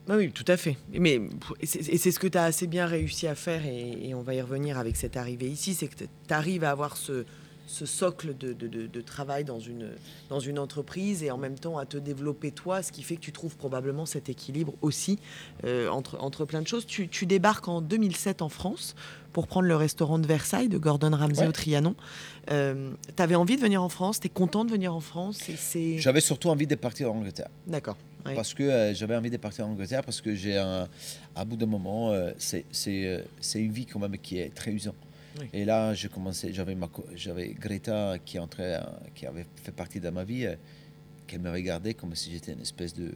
[0.08, 0.76] Ah oui, tout à fait.
[0.92, 1.20] Mais
[1.60, 4.34] et c'est ce que tu as assez bien réussi à faire, et, et on va
[4.34, 7.24] y revenir avec cette arrivée ici, c'est que tu arrives à avoir ce,
[7.66, 9.88] ce socle de, de- de- de travail dans une,
[10.28, 13.22] dans une entreprise et en même temps à te développer toi, ce qui fait que
[13.22, 15.18] tu trouves probablement cet équilibre aussi
[15.64, 16.84] euh, entre, entre plein de choses.
[16.84, 18.94] Tu, tu débarques en 2007 en France
[19.32, 21.48] pour prendre le restaurant de Versailles de Gordon Ramsay Ouais.
[21.48, 21.94] au Trianon.
[22.50, 25.40] Euh, tu avais envie de venir en France, tu es content de venir en France?
[25.96, 27.48] J'avais surtout envie de partir en Angleterre.
[27.66, 27.96] D'accord.
[28.34, 30.88] Parce que euh, j'avais envie de partir en Angleterre parce que j'ai un,
[31.34, 34.54] à bout d'un moment, euh, c'est c'est, euh, c'est une vie quand même qui est
[34.54, 34.96] très usante.
[35.38, 35.46] Oui.
[35.52, 38.80] Et là, j'ai commencé, j'avais ma j'avais Greta qui entrait,
[39.14, 40.46] qui avait fait partie de ma vie,
[41.26, 43.12] qu'elle me regardait comme si j'étais une espèce de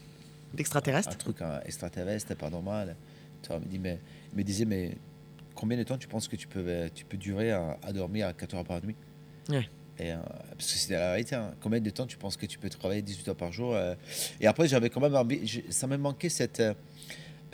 [0.54, 2.96] D'extraterrestre un truc un extraterrestre, pas normal.
[3.42, 4.00] Tu vois, me dit mais,
[4.34, 4.96] me disait mais
[5.54, 8.32] combien de temps tu penses que tu peux, tu peux durer à, à dormir à
[8.32, 8.96] 4 heures par nuit?
[9.50, 9.68] Ouais.
[10.00, 10.16] Et, euh,
[10.56, 11.34] parce que c'était la vérité.
[11.34, 11.52] hein.
[11.60, 13.94] Combien de temps tu penses que tu peux travailler 18 heures par jour euh,
[14.40, 15.62] Et après, j'avais quand même envie.
[15.70, 16.62] Ça me manquait cette,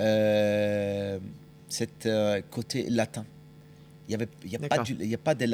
[0.00, 1.18] euh,
[1.68, 2.08] cette
[2.50, 3.24] côté latin.
[4.06, 5.46] Il y avait, il y a pas du, y a pas de,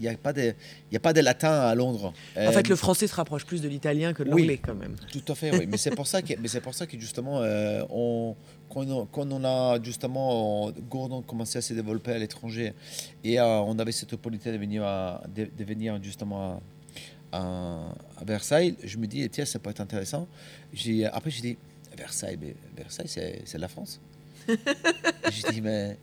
[0.00, 0.42] y a pas de,
[0.90, 2.12] il y a pas de latin à Londres.
[2.36, 4.42] En Euh, fait, le français se rapproche plus de l'italien que de oui.
[4.42, 4.96] l'anglais quand même.
[5.12, 5.66] tout à fait, oui.
[5.68, 8.34] Mais c'est pour ça que, mais c'est pour ça que justement, euh, on,
[8.76, 12.74] quand, on, quand on a justement, Gordon commençait à se développer à l'étranger
[13.24, 16.60] et euh, on avait cette opportunité de venir, à- de, de venir justement
[17.32, 20.28] à, Versailles, je me dis, tiens, ça peut être intéressant.
[21.12, 21.56] Après, j'ai dit,
[21.96, 23.98] Versailles, mais Versailles, c'est, la France.
[24.48, 25.96] j'ai dit, mais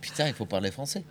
[0.00, 1.02] putain, il faut parler français.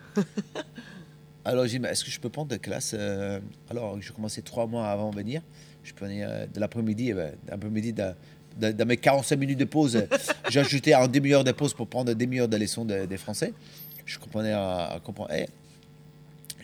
[1.44, 4.42] Alors j'ai dit, mais est-ce que je peux prendre des classes euh, Alors je commençais
[4.42, 5.42] trois mois avant de venir.
[5.82, 7.94] Je prenais euh, de l'après-midi, eh ben, l'après-midi
[8.58, 10.06] dans, mes 45 minutes de pause, euh,
[10.60, 13.52] ajouté un demi-heure de pause pour prendre une demi-heure de leçons de, des français.
[14.06, 15.32] Je comprenais à, à comprendre.
[15.32, 15.46] Et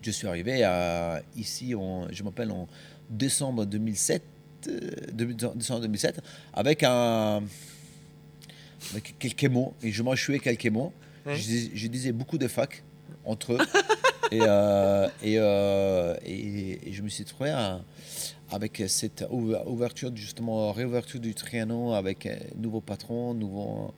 [0.03, 2.67] je suis arrivé à, ici, en- je m'appelle en
[3.11, 4.23] décembre 2007,
[4.69, 4.91] euh,
[5.55, 6.21] décembre 2007,
[6.53, 7.43] avec un
[8.93, 10.93] avec quelques mots, et je m'enchouais quelques mots.
[11.27, 12.83] Je, dis- je disais beaucoup de fac
[13.25, 13.59] entre eux.
[14.33, 17.55] et, euh, euh, et- et je me suis trouvé
[18.51, 23.93] avec cette ouver- ouverture, justement, réouverture du Trianon, avec un nouveau patron, nouveau,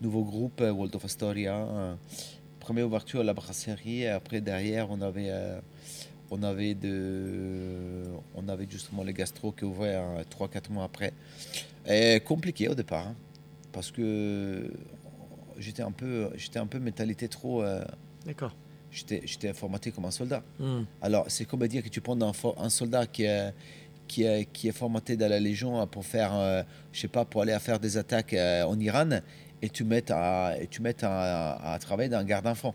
[0.00, 1.56] nouveau groupe, euh, World of Astoria.
[1.56, 1.94] euh,
[2.60, 5.58] Première ouverture à la brasserie, et après derrière, on avait, euh,
[6.30, 11.14] on avait, de, on avait justement le gastro qui ouvrait 3-4 mois après.
[11.88, 13.14] Et compliqué au départ, hein,
[13.72, 14.70] parce que
[15.56, 17.62] j'étais un peu, j'étais un peu mentalité trop.
[17.62, 17.82] euh,
[18.26, 18.54] D'accord.
[18.90, 20.42] J'étais, j'étais formaté comme un soldat.
[20.58, 20.82] Hmm.
[21.02, 23.52] Alors, c'est comme dire que tu prends un, soldat qui est,
[24.06, 27.42] qui, est, qui est formaté dans la Légion pour faire, euh, je sais pas, pour
[27.42, 29.20] aller à faire des attaques euh, en Iran
[29.62, 32.74] et tu mets à, et tu mets à, à travailler dans un garde d'enfants.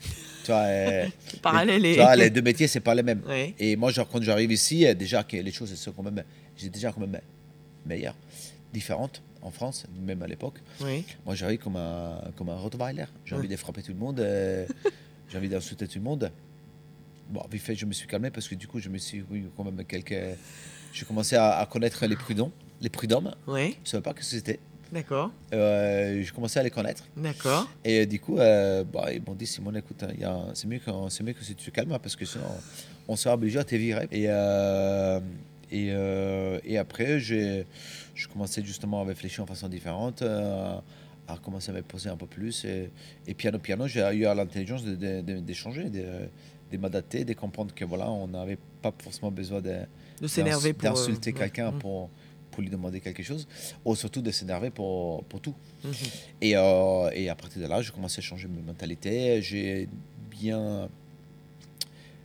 [0.44, 1.06] tu vois, euh,
[1.66, 3.22] les, tu vois, les deux métiers, c'est pas les mêmes.
[3.58, 6.22] Et moi, genre, quand j'arrive ici, euh, déjà que les choses sont quand même,
[6.56, 7.20] j'ai déjà quand même
[7.86, 8.16] meilleures,
[8.72, 10.58] différentes en France, même à l'époque.
[10.82, 11.04] Oui.
[11.24, 13.06] Moi, j'arrive comme un, comme un Rottweiler.
[13.24, 14.20] J'ai envie de frapper tout le monde.
[15.30, 16.30] j'ai envie d'insulter tout le monde.
[17.30, 19.46] Bon, vite fait, je me suis calmé parce que du coup, je me suis, oui,
[19.56, 20.14] quand même, quelques.
[20.92, 23.32] J'ai commencé à, à connaître les prudents, les prud'hommes.
[23.46, 23.74] Oui.
[23.76, 24.58] Je ne savais pas que c'était.
[24.90, 25.30] D'accord.
[25.52, 27.04] Euh, j'ai commencé à les connaître.
[27.16, 27.70] D'accord.
[27.84, 30.80] Et euh, du coup, euh, bah, ils m'ont dit Simon, écoute, hein, a- c'est mieux,
[30.80, 32.44] que, c'est mieux que si tu te calmes hein, parce que sinon,
[33.06, 34.08] on sera obligé à te virer.
[34.10, 35.20] Et, euh,
[35.70, 35.92] et,
[36.64, 37.64] et après, j'ai,
[38.16, 40.24] je commençais justement à réfléchir en façon différente,
[41.32, 42.64] à commencer à me poser un peu plus.
[42.64, 42.90] Et,
[43.26, 46.04] et piano, piano, j'ai eu l'intelligence de- de- de- d'échanger, de,
[46.72, 49.80] de m'adapter, de comprendre que voilà, on n'avait pas forcément besoin de,
[50.20, 50.88] De s'énerver pour...
[50.88, 51.38] euh, d'insulter ouais.
[51.38, 51.78] quelqu'un Hmm.
[51.78, 52.10] pour,
[52.50, 53.46] pour lui demander quelque chose,
[53.84, 55.54] ou surtout de s'énerver pour, pour tout.
[55.84, 55.92] Mhm.
[56.40, 59.40] Et, euh, et à partir de là, j'ai commencé à changer ma mentalité.
[59.42, 59.88] J'ai
[60.30, 60.88] bien.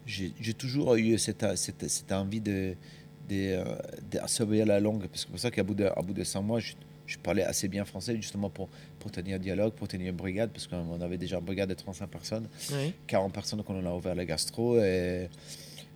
[0.08, 2.76] J'ai toujours eu cette, cette, cette envie de,
[3.28, 3.64] de, euh,
[4.12, 5.08] de surveiller la langue.
[5.08, 6.74] Parce que c'est pour ça qu'à bout de, à bout de cinq mois, je,
[7.08, 10.52] je parlais assez bien français, justement pour, pour tenir un dialogue, pour tenir une brigade.
[10.52, 12.94] Parce qu'on avait déjà une brigade de 35 personnes, Oui.
[13.08, 14.80] 40 personnes quand on a ouvert la gastro.
[14.80, 15.30] Et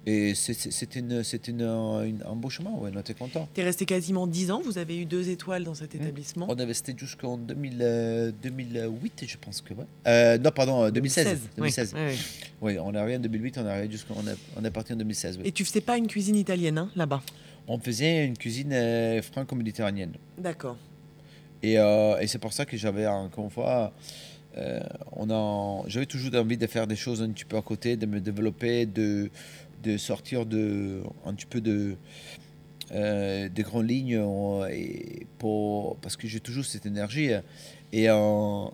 [0.06, 1.12] Et c'était une-
[1.50, 3.50] une- une- un beau chemin, ouais, on était contents.
[3.54, 6.02] Tu es resté quasiment 10 ans, vous avez eu deux étoiles dans cet Mmh.
[6.02, 6.46] établissement.
[6.50, 9.84] On est resté jusqu'en 2000, euh, 2008, je pense que ouais.
[10.08, 11.42] Euh, non, pardon, euh, 2016.
[11.44, 11.50] oui.
[11.58, 11.94] 2016.
[11.94, 12.16] Ouais, ouais.
[12.62, 14.96] Oui, on est arrivé en 2008, on est arrivé jusqu'on est, on est parti en
[14.96, 15.38] 2016.
[15.38, 15.44] oui.
[15.46, 17.22] Et tu faisais pas une cuisine italienne hein, là-bas?
[17.68, 20.14] On faisait une cuisine euh, franco-méditerranéenne.
[20.38, 20.78] D'accord.
[21.64, 23.94] Et, euh, et c'est pour ça que j'avais encore une fois,
[24.58, 24.80] euh,
[25.14, 28.06] on a, j'avais toujours envie de faire des choses un petit peu à côté, de
[28.06, 29.30] me développer, de,
[29.84, 31.96] de sortir de, un petit peu de,
[32.92, 37.32] euh, des grandes lignes, euh, et pour, parce que j'ai toujours cette énergie.
[37.34, 37.42] euh,
[37.92, 38.66] Et, euh,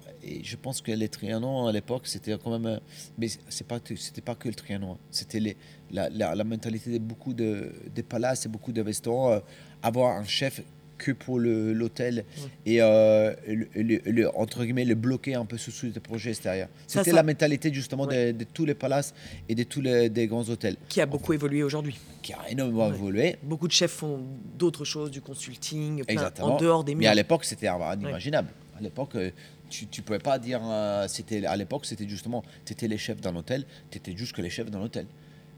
[0.43, 2.65] je pense que les Trianon à l'époque, c'était quand même.
[2.65, 2.80] euh,
[3.17, 4.98] Mais c'est pas, c'était pas que le Trianon.
[5.12, 5.58] C'était les,
[5.91, 9.32] la, la, la mentalité de beaucoup de, des palaces et beaucoup de restaurants.
[9.34, 9.39] euh,
[9.84, 10.62] avoir un chef
[10.97, 12.25] que pour l'hôtel
[12.65, 16.29] et euh, le, le- le- entre guillemets le bloquer un peu sous sous des projets
[16.31, 16.69] extérieurs.
[16.88, 18.34] C'était la mentalité justement Ouais.
[18.34, 19.13] de, de tous les palaces
[19.49, 21.97] et de tous les des grands hôtels Qui a beaucoup évolué aujourd'hui.
[22.21, 22.95] qui a énormément Ouais.
[22.95, 23.36] évolué.
[23.43, 24.21] Beaucoup de chefs font
[24.58, 27.12] d'autres choses, du consulting, plein- en dehors des Mais murs.
[27.12, 28.49] à l'époque, c'était inimaginable.
[28.77, 29.31] À l'époque, euh,
[29.69, 30.60] tu ne pouvais pas dire.
[30.63, 32.43] euh, c'était à l'époque, c'était justement.
[32.65, 35.05] Tu étais les chefs d'un hôtel, tu étais juste que les chefs d'un hôtel.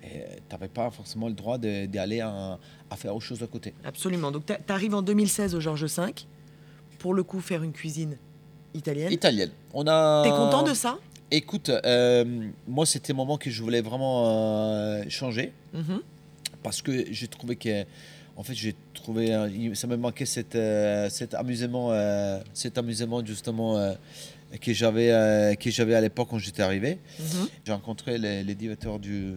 [0.07, 2.57] Et tu n'avais pas forcément le droit d'aller à,
[2.89, 3.73] à faire autre chose à côté.
[3.83, 4.31] Absolument.
[4.31, 6.13] Donc tu arrives en 2016 au Georges V,
[6.99, 8.17] pour le coup faire une cuisine
[8.73, 9.11] italienne.
[9.11, 9.51] Italienne.
[9.73, 10.23] On a.
[10.23, 10.97] T'es content de ça?
[11.29, 12.23] Écoute, euh,
[12.67, 15.51] moi, c'était un moment que je voulais vraiment euh, changer.
[15.73, 16.01] Mhm.
[16.63, 17.83] parce que j'ai trouvé que
[18.35, 23.23] en fait j'ai trouvé euh, ça me manquait cet, euh, cet amusement euh, cet amusement
[23.25, 23.93] justement euh,
[24.59, 27.47] que j'avais euh, que j'avais à l'époque quand j'étais arrivé Mhm.
[27.65, 29.33] j'ai rencontré les, les directeurs du,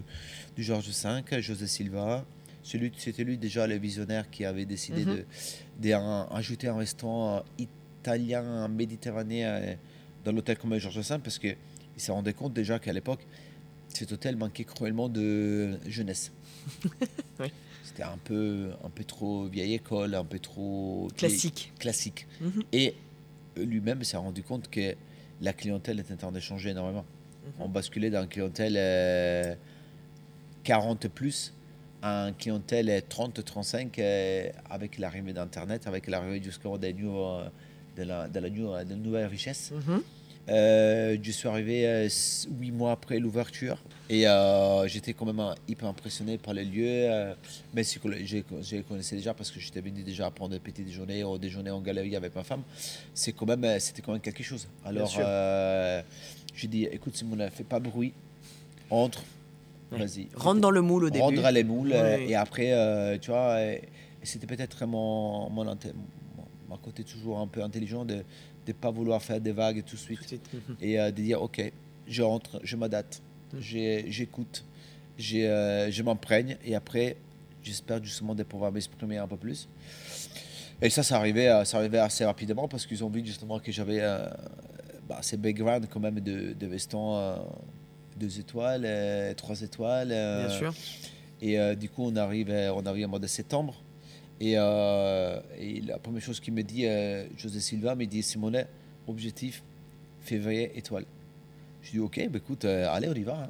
[0.56, 2.24] du Georges V José Silva
[2.62, 5.24] celui c'était lui déjà le visionnaire qui avait décidé de
[5.80, 7.64] d'ajouter un restaurant euh,
[8.02, 9.74] italien méditerranéen euh,
[10.24, 13.26] dans l'hôtel comme Georges V parce que il s'est rendu compte déjà qu'à l'époque
[13.88, 16.32] cet hôtel manquait cruellement de jeunesse
[17.40, 17.48] Oui.
[17.82, 21.72] c'était un peu, un peu trop vieille école, un peu trop Classique.
[21.78, 22.26] classique.
[22.40, 22.62] Mhm.
[22.72, 22.94] Et
[23.56, 24.94] lui-même s'est rendu compte que
[25.40, 27.04] la clientèle était en train de changer énormément.
[27.44, 27.52] Mhm.
[27.60, 29.54] On basculait d'une clientèle euh,
[30.64, 31.54] 40 plus
[32.02, 37.48] à une clientèle 30-35 euh, avec l'arrivée d'Internet, avec l'arrivée jusqu'au euh,
[37.96, 39.72] de, la, de, la new- de la nouvelle richesse.
[39.72, 40.02] Mhm.
[40.50, 42.08] Euh, je suis arrivé euh,
[42.58, 46.84] huit mois après l'ouverture et euh, j'étais quand même hyper impressionné par les lieux.
[46.88, 47.34] euh,
[47.72, 51.38] mais je, les connaissais déjà parce que j'étais venu déjà prendre des petits déjeuners ou
[51.38, 52.62] déjeuner en galerie avec ma femme.
[53.14, 54.66] C'est quand même, c'était quand même quelque chose.
[54.84, 56.02] Alors, euh,
[56.56, 58.12] j'ai dit, écoute Simone, fais pas bruit,
[58.90, 59.22] entre,
[59.92, 59.98] Ouais.
[59.98, 60.28] vas-y.
[60.34, 61.22] Rentre dans le moule au début.
[61.22, 63.56] Rendre les moules et après, euh, tu vois,
[64.22, 65.92] c'était peut-être mon, mon, inté-
[66.36, 68.24] mon- mon côté toujours un peu intelligent de
[68.72, 70.50] ne pas vouloir faire des vagues tout de suite Tout de suite.
[70.54, 70.76] Mhm.
[70.80, 71.72] et euh, de dire ok
[72.06, 73.22] je rentre je m'adapte
[73.58, 74.64] j'ai- j'écoute
[75.34, 77.16] euh, je m'imprègne et après
[77.62, 79.68] j'espère justement de pouvoir m'exprimer un peu plus
[80.82, 83.70] et ça ça arrivait euh, ça arrivait assez rapidement parce qu'ils ont vu justement que
[83.70, 84.00] j'avais
[85.08, 87.36] bah, ces backgrounds quand même de, de veston
[88.16, 90.74] deux étoiles euh, trois étoiles euh, Bien sûr.
[91.42, 93.74] et euh, du coup, on arrive, on arrive au mois de septembre.
[94.40, 98.64] Et, euh, et la première chose qu'il me dit, euh, José Silva, me dit Simone,
[99.06, 99.62] objectif,
[100.22, 101.04] février, étoile.
[101.82, 103.44] Je dis ok, bah, écoute, euh, allez, on y va.
[103.44, 103.48] hein.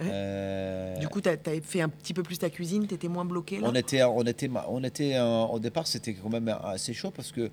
[0.00, 0.98] Ouais.
[1.00, 3.60] Du coup, tu as, fait un petit peu plus ta cuisine, tu étais moins bloqué
[3.60, 7.32] là on était, on était, on était au départ, c'était quand même assez chaud parce
[7.32, 7.50] que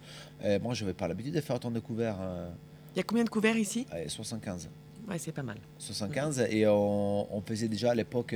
[0.61, 2.17] moi, je n'avais pas l'habitude de faire autant de couverts.
[2.19, 2.49] euh,
[2.95, 3.85] Il y a combien de couverts ici?
[3.93, 4.67] Euh, 75.
[5.07, 5.57] Ouais, c'est pas mal.
[5.77, 8.35] 75 et on, on faisait déjà à l'époque,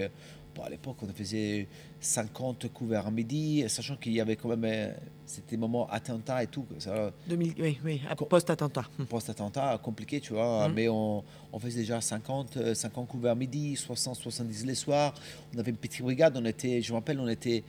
[0.65, 1.67] à l'époque on faisait
[1.99, 4.91] 50 couverts à midi, sachant qu'il y avait quand même, euh,
[5.25, 8.85] c'était moment attentat et tout, ça, 2000, oui, oui, Co- post-attentat.
[8.99, 9.05] Hum.
[9.05, 10.73] post-attentat compliqué, tu vois, Mhm.
[10.75, 15.13] mais on, on faisait déjà 50, euh, 50 couverts à midi, 60, 70 les soirs,
[15.55, 17.63] on avait une petite brigade, on était, je me rappelle, on était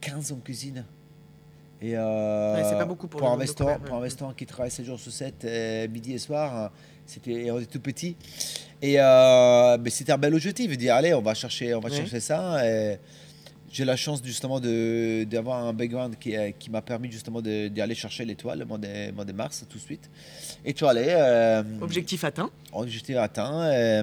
[0.00, 0.84] 15 en cuisine.
[1.80, 4.70] Et euh, Ouais, c'est pas beaucoup pour pour, un restaurant, pour un restaurant qui travaille
[4.70, 6.72] 7 jours sur 7, euh, midi et soir,
[7.08, 8.14] c'était, on était tout petit.
[8.80, 11.90] Et euh, mais c'était un bel objectif, de dire allez, on va chercher, on va
[11.90, 12.58] chercher ça.
[13.70, 17.94] J'ai la chance justement de, d'avoir un background qui, euh, qui m'a permis justement d'aller
[17.94, 20.08] chercher l'étoile, le mois de, mois de mars tout de suite.
[20.64, 21.08] Allais.
[21.10, 22.50] euh, Objectif atteint.
[22.72, 23.66] Objectif atteint.
[23.66, 24.02] euh,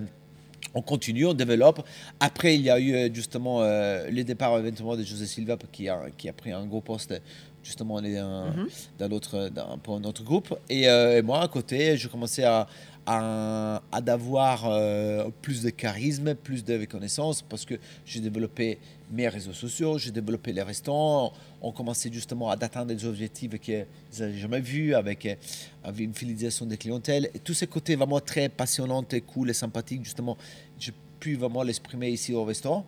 [0.75, 1.83] on continue, on développe.
[2.19, 5.99] Après, il y a eu justement euh, le départ éventuellement de José Silva qui a,
[6.15, 7.19] qui a pris un gros poste
[7.65, 8.67] justement dans, Mhm.
[8.99, 10.53] dans l'autre- dans- pour notre groupe.
[10.69, 12.67] Et, euh, et moi, à côté, je commençais à,
[13.07, 17.75] à, à d'avoir euh, plus de charisme, plus de connaissances parce que
[18.05, 18.77] j'ai développé
[19.11, 21.33] mes réseaux sociaux, j'ai développé les restaurants.
[21.61, 23.85] On commençait justement à atteindre des objectifs qu'ils
[24.19, 25.35] n'avaient jamais vus avec, euh,
[25.83, 27.29] avec une fidélisation des clientèles.
[27.33, 30.37] Et tous ces côtés vraiment très passionnants et cool et sympathiques, justement,
[30.79, 32.85] je, pu vraiment l'exprimer ici au restaurant.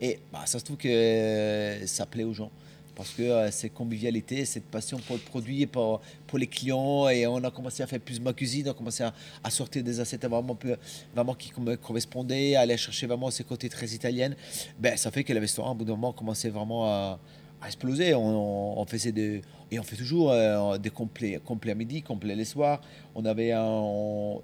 [0.00, 2.50] Et bah, ça se trouve que euh, ça plaît aux gens.
[2.98, 7.28] Parce que euh, cette convivialité, cette passion pour le produit, pour, pour les clients, et
[7.28, 10.00] on a commencé à faire plus ma cuisine, on a commencé à, à sortir des
[10.00, 10.76] assiettes vraiment, peu-
[11.14, 14.32] vraiment qui me correspondaient, à aller chercher vraiment ces côtés très italiens.
[14.80, 17.20] Ben, ça fait que le restaurant, au bout d'un moment, commençait vraiment à,
[17.62, 18.14] à exploser.
[18.14, 22.02] On, on- on faisait des, et on fait toujours euh, des complets, complets à midi,
[22.02, 22.80] complets les soirs.
[23.14, 23.52] On avait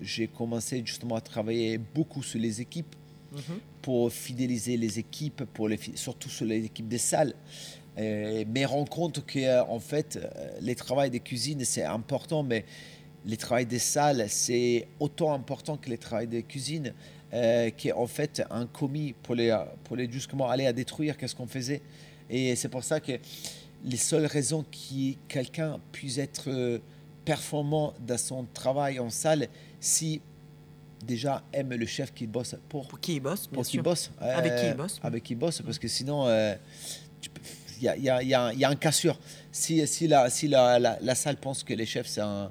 [0.00, 2.94] j'ai commencé justement à travailler beaucoup sur les équipes
[3.32, 3.58] Mhm.
[3.82, 7.34] pour fidéliser les équipes, pour les, surtout sur les équipes des salles.
[7.98, 12.42] Euh, mais rendre compte que euh, en fait, euh, les travails des cuisines, c'est important,
[12.42, 12.64] mais
[13.24, 16.92] les travails des salles, c'est autant important que les travails des cuisines,
[17.32, 21.16] euh, qui est en fait un commis pour les, pour les justement aller à détruire
[21.16, 21.82] qu'est-ce qu'on faisait.
[22.28, 23.12] Et c'est pour ça que
[23.84, 26.80] les seules raisons que quelqu'un puisse être
[27.24, 29.48] performant dans son travail en salle,
[29.80, 30.20] si
[31.04, 33.82] déjà aime le chef qui bosse pour, Pour qui il bosse, pour qui sûr.
[33.82, 34.10] bosse.
[34.18, 35.00] Avec qui il bosse.
[35.02, 37.03] Avec qui il bosse, parce que sinon, euh, il
[37.84, 39.18] y a, il y a- il y a- il y a un cassure.
[39.52, 42.50] Si, si, la, si la, la, la salle pense que les chefs, c'est un.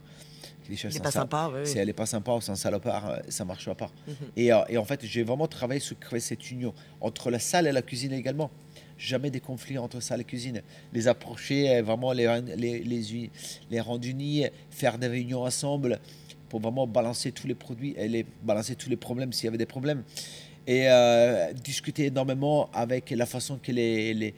[0.70, 1.68] Les chefs, est pas sympa, oui.
[1.68, 3.92] Si elle n'est pas sympa ou c'est un salopard, euh, ça ne marchera pas.
[4.08, 4.14] Mhm.
[4.38, 7.68] Et, euh, et en fait, j'ai vraiment travaillé sur créer cette union entre la salle
[7.68, 8.50] et la cuisine également.
[8.98, 10.62] Jamais des conflits entre salle et cuisine.
[10.94, 13.30] Les approcher, euh, vraiment les, les, les, uni-
[13.70, 16.00] les rendre unis, faire des réunions ensemble
[16.48, 19.58] pour vraiment balancer tous les produits et les, balancer tous les problèmes s'il y avait
[19.58, 20.04] des problèmes.
[20.66, 24.34] Et euh, discuter énormément avec la façon que les, les,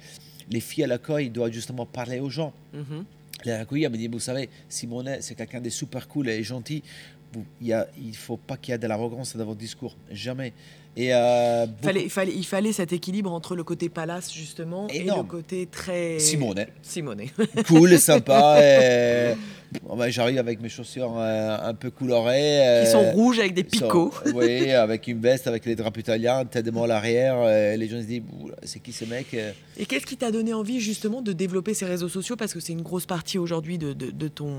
[0.49, 2.53] les filles à l'accueil doivent justement parler aux gens.
[2.73, 3.05] Mhm.
[3.45, 6.81] La accueillie, elle me dit, vous savez, Simonet, c'est quelqu'un de super cool et gentil.
[7.34, 7.75] Vous- Il
[8.08, 9.95] ne faut pas qu'il y ait de l'arrogance dans votre discours.
[10.10, 10.53] Jamais.
[10.97, 14.88] Et euh, beaucoup- Fallait, il, fallait, il fallait cet équilibre entre le côté palace, justement,
[14.88, 16.19] et le côté très.
[16.19, 17.31] Simonet, Simonet.
[17.67, 18.58] cool, sympa.
[18.62, 19.36] et-
[19.84, 22.60] Bon, ben, J'arrive avec mes chaussures euh, un peu colorées.
[22.62, 24.13] Qui euh, sont rouges avec des sont- picots.
[24.34, 27.36] Oui, avec une veste, avec les draps italiens, tête de mort à l'arrière.
[27.39, 28.21] euh, les gens se disent,
[28.63, 31.86] c'est qui ce mec euh Et qu'est-ce qui t'a donné envie, justement, de développer ces
[31.86, 32.38] réseaux sociaux?
[32.38, 34.55] Parce que c'est une grosse partie aujourd'hui de, de, de ton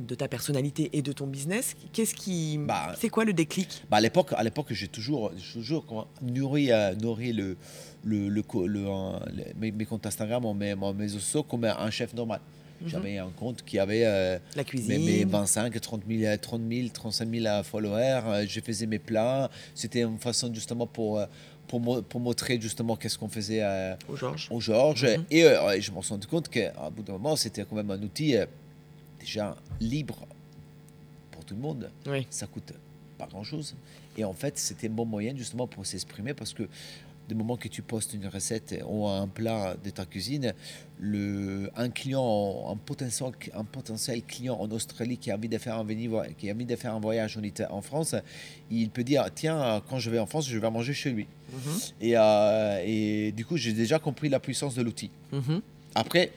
[0.00, 1.76] de ta personnalité et de ton business.
[1.92, 3.84] Qu'est-ce qui, Bah, c'est quoi le déclic?
[3.90, 7.56] Bah, à l'époque, à l'époque, j'ai toujours, toujours nourri, euh, nourri le,
[8.04, 9.18] le, le, le, euh,
[9.60, 12.40] mes, mes comptes Instagram, mes, mes sociaux comme un chef normal.
[12.80, 12.88] Mhm.
[12.88, 15.04] J'avais un compte qui avait euh, La mes, cuisine.
[15.04, 18.20] mes 25, 30 000, 30 000, 35 000 followers.
[18.26, 19.50] euh, Je faisais mes plats.
[19.74, 21.20] C'était une façon justement pour,
[21.68, 24.48] pour, pour montrer justement qu'est-ce qu'on faisait euh, Au Georges.
[24.50, 25.04] au Georges.
[25.04, 25.24] Mhm.
[25.30, 28.00] Et euh, je me suis rendu compte qu'à bout d'un moment, c'était quand même un
[28.02, 28.46] outil euh,
[29.20, 30.26] déjà libre
[31.30, 32.26] pour tout le monde Oui.
[32.30, 32.72] ça coûte
[33.18, 33.74] pas grand chose.
[34.16, 36.64] Et en fait, c'était un bon moyen justement pour s'exprimer parce que
[37.28, 40.52] du moment que tu postes une recette ou un plat de ta cuisine,
[40.98, 45.76] le, un client, un potentiel, un potentiel client en Australie qui a envie de faire
[45.78, 47.42] un, veni- qui a envie de faire un voyage en,
[47.76, 48.16] en France,
[48.68, 51.28] il peut dire tiens, quand je vais en France, je vais manger chez lui.
[51.52, 51.78] Mhm.
[52.00, 55.10] Et, euh, et du coup, j'ai déjà compris la puissance de l'outil.
[55.30, 55.60] Mhm.
[55.94, 56.32] Après,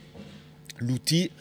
[0.78, 1.32] l'outil,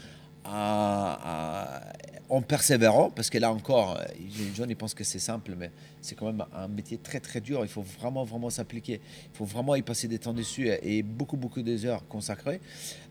[2.28, 4.04] en persévérant, parce que là encore, euh,
[4.38, 7.40] les gens ils pensent que c'est simple, mais c'est quand même un métier très très
[7.40, 7.60] dur.
[7.62, 9.00] Il faut vraiment vraiment s'appliquer.
[9.32, 12.60] Il faut vraiment y passer des temps dessus et beaucoup beaucoup des heures consacrées.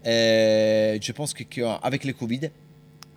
[0.05, 2.49] Euh, je pense que qu'avec le Covid,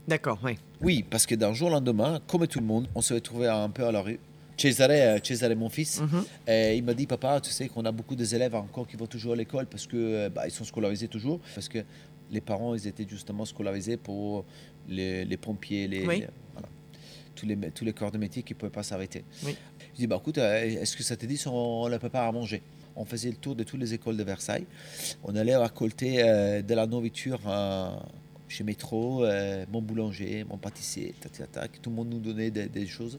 [0.06, 0.58] D'accord, oui.
[0.82, 3.70] oui, parce que d'un jour au lendemain, comme tout le monde, on se retrouvait un
[3.70, 4.18] peu à la rue.
[4.56, 6.24] Cesare, euh, Cesare mon fils, Mhm.
[6.46, 9.06] et il m'a dit, papa, tu sais qu'on a beaucoup des élèves encore qui vont
[9.06, 11.78] toujours à l'école parce euh, bah, ils sont scolarisés toujours, parce que
[12.34, 14.44] les parents, ils étaient justement scolarisés pour
[14.88, 16.20] les, les pompiers, les, Oui.
[16.20, 16.68] les- voilà,
[17.34, 19.24] tous, les, tous les corps de métier qui ne pouvaient pas s'arrêter.
[19.44, 19.56] Oui.
[19.94, 22.32] Je dis, bah, écoute, euh, est-ce que ça te dit si on la prépare à
[22.32, 22.60] manger?
[22.96, 24.66] On faisait le tour de toutes les écoles de Versailles.
[25.24, 27.88] On allait récolter euh, de la nourriture euh,
[28.48, 31.14] chez Métro, euh, mon boulanger, mon pâtissier.
[31.82, 33.18] Tout le monde nous donnait des, des choses,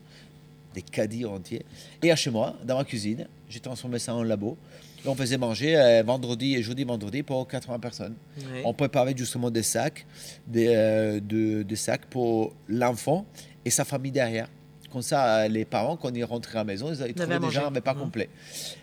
[0.74, 1.64] des caddies entiers.
[2.04, 4.58] Et à chez moi, dans ma cuisine, j'ai transformé ça en labo.
[5.06, 8.16] Et on faisait manger euh, vendredi et jeudi, vendredi pour 80 personnes.
[8.38, 8.62] Ouais.
[8.66, 10.06] On préparait justement des sacs,
[10.48, 13.26] des, euh, de- des sacs pour l'enfant
[13.64, 14.50] et sa famille derrière.
[14.92, 17.66] Comme ça, euh, les parents, quand ils rentraient à la maison, ils, ils trouvaient déjà
[17.68, 18.00] un repas Mhm.
[18.00, 18.30] complet.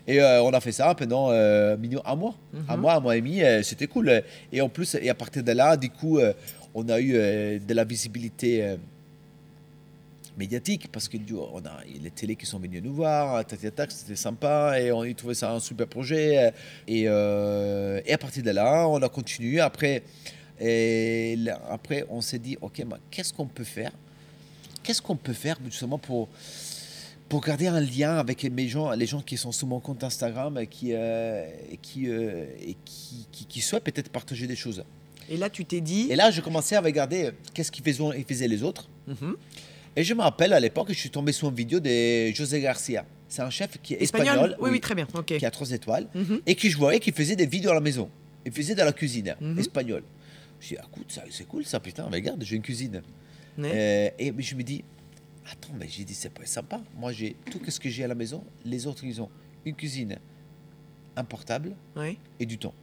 [0.07, 2.35] Et euh, on a fait ça pendant un mois.
[2.69, 2.81] Un Mhm.
[2.81, 4.23] mois, un mois et demi, c'était cool.
[4.51, 6.19] Et en plus, et à partir de là, du coup,
[6.73, 7.13] on a eu
[7.59, 8.75] de la visibilité
[10.37, 14.91] médiatique parce que on a les télés qui sont venus nous voir, c'était sympa et
[14.91, 16.51] on y trouvait ça un super projet.
[16.87, 19.59] Et, euh, et à partir de là, on a continué.
[19.59, 20.03] Après,
[20.59, 23.91] et là, après on s'est dit, ok, mais qu'est-ce qu'on peut faire?
[24.83, 26.29] Qu'est-ce qu'on peut faire justement pour
[27.29, 30.55] pour garder un lien avec mes gens, les gens qui sont sur mon compte Instagram
[30.59, 34.83] et qui, euh, et qui, euh, et qui, qui, qui souhaitent peut-être partager des choses.
[35.29, 36.07] Et là, tu t'es dit.
[36.11, 38.87] Et là, je commençais à regarder qu'est-ce qu'ils faisaient, les autres.
[39.07, 39.35] Mhm.
[39.95, 43.05] Et je me rappelle à l'époque, je suis tombé sur une vidéo de José Garcia.
[43.27, 45.07] c'est un chef qui est Espagnol, espagnol, oui, oui, très bien.
[45.15, 45.25] Ok.
[45.37, 46.41] qui a trois étoiles, Mhm.
[46.45, 48.07] et qui je voyais qui faisait des vidéos à la maison.
[48.45, 49.57] Il faisait dans la cuisine, Mhm.
[49.57, 50.03] espagnol.
[50.59, 53.01] Je dis, ah, écoute, c'est cool ça, putain, regarde, j'ai une cuisine.
[53.57, 53.71] Ouais.
[53.73, 54.83] Euh, et mais je me dis,
[55.51, 56.79] attends, mais j'ai dit, c'est pas sympa.
[56.95, 59.29] Moi, j'ai tout ce que j'ai à la maison, les autres, ils ont
[59.65, 60.17] une cuisine,
[61.15, 62.17] un portable Ouais.
[62.39, 62.73] et du temps.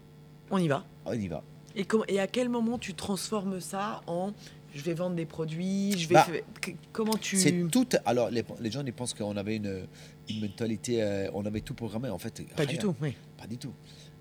[0.50, 0.84] On y va.
[1.06, 1.42] On y va.
[1.76, 4.32] Et, et à quel moment tu transformes ça en
[4.74, 7.88] je vais vendre des produits, je vais Bah, faire- comment tu C'est tout.
[8.04, 9.86] Alors, les, les gens, ils pensent qu'on avait une,
[10.28, 12.08] une mentalité, euh, on avait tout programmé.
[12.08, 12.72] En fait, pas rien.
[12.72, 13.14] du tout, oui.
[13.36, 13.72] Pas du tout.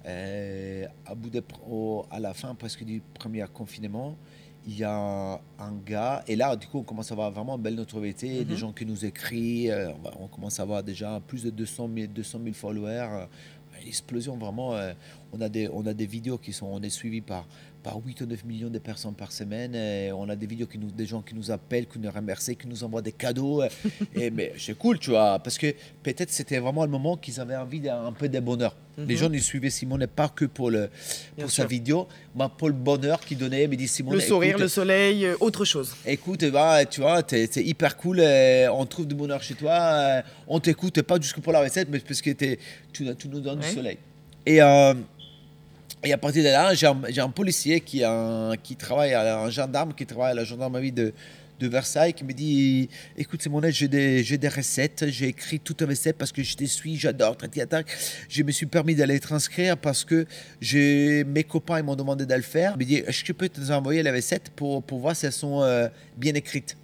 [0.05, 4.17] Euh, à, bout de, au- à la fin presque du premier confinement,
[4.65, 7.61] il y a un gars, et là, du coup, on commence à avoir vraiment une
[7.61, 8.43] belle notoriété, Mhm.
[8.45, 12.07] des gens qui nous écrivent, euh, on, commence à avoir déjà plus de 200 000,
[12.13, 13.27] 200 000 followers.
[13.81, 14.73] une explosion vraiment.
[15.31, 17.47] on, a des, on a des vidéos qui sont, on est suivi par,
[17.81, 19.73] par 8 ou 9 millions de personnes par semaine.
[19.75, 22.55] et on a des vidéos, qui nous, des gens qui nous appellent, qui nous remercient,
[22.55, 23.61] qui nous envoient des cadeaux.
[23.61, 23.69] euh,
[24.15, 25.73] et, mais c'est cool, tu vois, parce que
[26.03, 28.75] peut-être c'était vraiment le moment qu'ils avaient envie d'un peu de bonheur.
[28.97, 29.19] Les Mhm.
[29.19, 30.89] gens, ils suivaient Simone pas que pour, le,
[31.37, 31.63] Bien pour sûr.
[31.63, 32.05] sa vidéo,
[32.35, 33.65] mais pour le bonheur qu'il donnait.
[33.67, 35.95] Me dit Simone, Le sourire, écoute, le soleil, euh, autre chose.
[36.05, 40.21] écoute, bah, tu vois, t'es t'es hyper cool, euh, on trouve du bonheur chez toi,
[40.47, 42.57] on t'écoute pas juste pour la recette, mais parce que tu,
[42.91, 43.69] tu nous donnes Ouais.
[43.69, 43.97] du soleil.
[44.45, 44.93] Et, euh,
[46.03, 46.87] et à partir de là, j'ai
[47.21, 47.99] un, policier qui,
[48.77, 51.13] travaille, à, un gendarme qui travaille à la gendarmerie de,
[51.61, 52.87] Versailles qui me dit
[53.17, 56.31] Écoute, c'est mon aide, j'ai des, j'ai des recettes, j'ai écrit toutes les recettes parce
[56.31, 57.35] que je te suis, j'adore.
[58.29, 60.25] Je me suis permis d'aller transcrire parce que
[61.25, 62.75] mes copains ils m'ont demandé de le faire.
[62.77, 65.33] Il me dit Est-ce que je peux te envoyer les recettes pour, voir si elles
[65.33, 66.77] sont euh, bien écrites?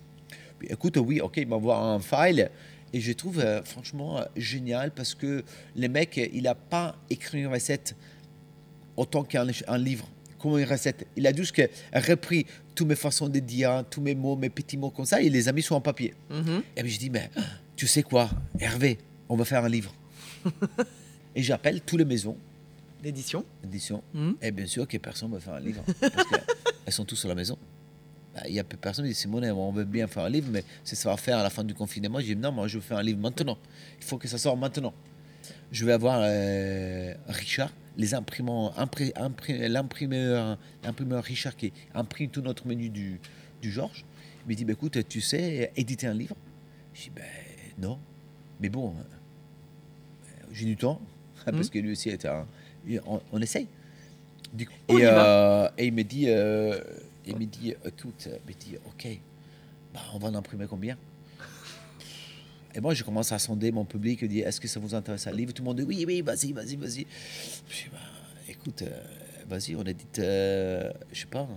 [0.70, 2.52] Écoute, oui, ok, il m'envoie un file.
[2.92, 5.46] Et je trouve euh, franchement euh, génial parce que
[5.78, 7.96] le mec, il n'a pas écrit une recette
[8.98, 10.08] autant qu'un un livre,
[10.40, 11.06] comme une recette?
[11.16, 11.56] Il a juste
[11.94, 15.32] repris toutes mes façons de dire, tous mes mots, mes petits mots comme ça, il
[15.32, 16.14] les a mis sur un papier.
[16.30, 16.62] Mhm.
[16.76, 17.30] Et puis je dis, mais
[17.76, 18.30] tu sais quoi,
[18.60, 18.98] Hervé,
[19.30, 19.94] on va faire un livre.
[21.36, 22.38] et j'appelle toutes les maisons
[23.02, 23.46] D'édition.
[23.62, 24.02] d'édition.
[24.14, 24.36] Mhm.
[24.42, 25.84] Et bien sûr que personne ne va faire un livre.
[26.00, 27.58] Parce qu'elles sont tous à la maison.
[28.34, 30.48] Bah, Il y a peu- personne qui dit Simone, on veut bien faire un livre,
[30.52, 32.20] mais c'est ça va faire à la fin du confinement.
[32.20, 33.58] Je dis non, moi je veux faire un livre maintenant.
[34.00, 34.94] Il faut que ça sorte maintenant.
[35.76, 42.88] Je vais avoir euh, Richard, les imprimants, l'imprimeur, l'imprimeur Richard qui imprime tout notre menu
[42.88, 43.20] du,
[43.62, 44.06] du Georges.
[44.46, 46.38] Il me dit bah, écoute, tu sais éditer un livre?
[46.94, 47.24] Je dis ben
[47.78, 48.00] non.
[48.62, 51.02] Mais bon, euh, j'ai du temps,
[51.46, 51.70] parce Mhm.
[51.70, 52.48] que lui aussi était un.
[53.06, 53.68] On, on essaye.
[54.54, 56.80] Du coup- On et, euh, il me dit, euh,
[57.26, 59.08] il me dit, écoute, il me dit, ok,
[59.94, 60.96] bah, on va en imprimer combien?
[62.76, 65.26] Et moi, je commence à sonder mon public, je dis, est-ce que ça vous intéresse
[65.28, 65.54] un livre?
[65.54, 67.06] Tout le monde dit, oui, oui, vas-y, vas-y, vas-y.
[67.70, 68.00] Je dis, bah,
[68.50, 68.90] écoute, euh,
[69.48, 71.48] vas-y, on a dit, euh, je sais pas,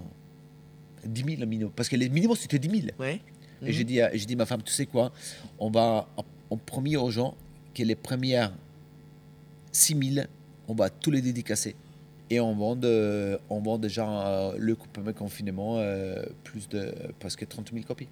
[1.05, 1.73] 10 000 minimum.
[1.75, 2.83] Parce que les minimums, c'était 10 000.
[3.01, 3.21] Ouais.
[3.67, 5.13] Et j'ai dit, à- j'ai dit, ma femme, tu sais quoi?
[5.59, 6.09] On va,
[6.51, 7.35] on promet aux gens
[7.75, 8.53] que les premières
[9.73, 10.27] 6 000,
[10.69, 11.75] on va tous les dédicacer.
[12.31, 17.49] Et on vend, de- on vend déjà euh, le premier confinement euh, plus de presque
[17.49, 18.09] 30 000 copies.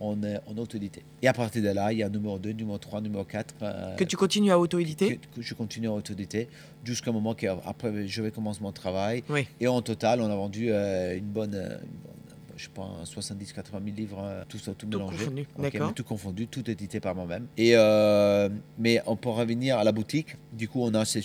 [0.00, 1.02] On est en auto-édité.
[1.22, 3.54] Et à partir de là, il y a numéro 2, numéro 3, numéro 4.
[3.62, 5.16] euh, Que tu continues à auto-éditer.
[5.16, 6.48] que, que je continue à auto-éditer
[6.84, 9.24] jusqu'à un moment qu'après je vais commencer mon travail.
[9.28, 9.46] Oui.
[9.60, 12.12] Et en total, on a vendu euh, une bonne, euh, une bonne,
[12.56, 15.16] je sais pas, 70-80 000 livres, tout ça, tout, mélangé.
[15.18, 15.88] confondu, Ok, d'accord.
[15.88, 17.46] mais Tout confondu, tout édité par moi-même.
[17.56, 20.36] Et euh, mais on peut revenir à la boutique.
[20.52, 21.22] Du coup, on a ces,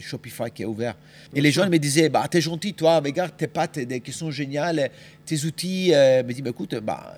[0.00, 0.96] Shopify qui est ouvert.
[1.34, 4.30] Et les gens me disaient, bah t'es gentil, toi, regarde tes pattes, des qui sont
[4.30, 4.90] géniales,
[5.24, 5.94] tes outils.
[5.94, 7.14] Euh, me dit, bah écoute, bah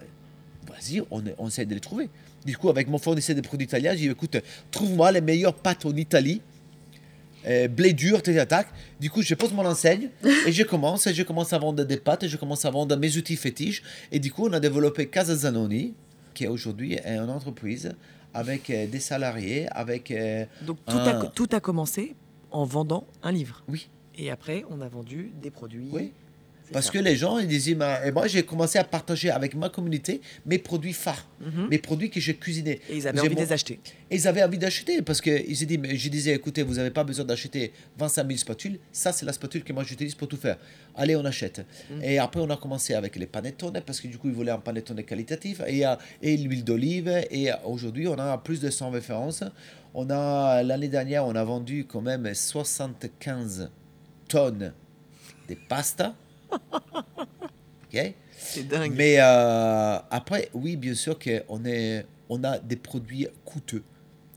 [0.70, 2.08] vas-y, on, on essaie de les trouver.
[2.46, 4.36] Du coup, avec mon fournisseur de produits italiens, j'ai dit, écoute,
[4.70, 6.40] trouve-moi les meilleures pâtes en Italie.
[7.46, 8.68] Euh, blé dur, attaques.
[9.00, 10.10] Du coup, je pose mon enseigne
[10.46, 12.94] et je commence, et je commence à vendre des pâtes, et je commence à vendre
[12.96, 13.82] mes outils fétiches.
[14.12, 15.94] Et du coup, on a développé Casa Zanoni,
[16.34, 17.92] qui aujourd'hui est une entreprise
[18.34, 20.10] avec euh, des salariés, avec...
[20.10, 22.14] euh, Donc tout, a, tout a commencé
[22.50, 23.64] en vendant un livre.
[23.68, 25.88] oui, Et après, on a vendu des produits.
[25.92, 26.12] oui.
[26.72, 26.92] Parce ça.
[26.92, 30.20] que les gens, ils disaient, mais- et moi, j'ai commencé à partager avec ma communauté
[30.46, 31.68] mes produits phares, Mhm.
[31.70, 32.80] mes produits que j'ai cuisinés.
[32.88, 33.80] Et ils avaient envie de les acheter.
[34.10, 37.04] Et ils avaient envie d'acheter parce que ils mais je disais, écoutez, vous n'avez pas
[37.04, 38.78] besoin d'acheter 25 000 spatules.
[38.92, 40.58] Ça, c'est la spatule que moi j'utilise pour tout faire.
[40.96, 41.64] Allez, on achète.
[42.02, 44.58] Et après, on a commencé avec les panettone parce que du coup, ils voulaient un
[44.58, 47.08] panettone qualitatif et, euh, et l'huile d'olive.
[47.30, 49.44] Et euh, aujourd'hui, on a plus de 100 références.
[49.94, 53.70] On a, l'année dernière, on a vendu quand même 75
[54.28, 54.72] tonnes
[55.48, 56.14] de pasta.
[56.72, 58.14] OK?
[58.36, 58.94] C'est dingue.
[58.96, 63.82] mais euh, après, oui, bien sûr qu'on est, on a des produits coûteux.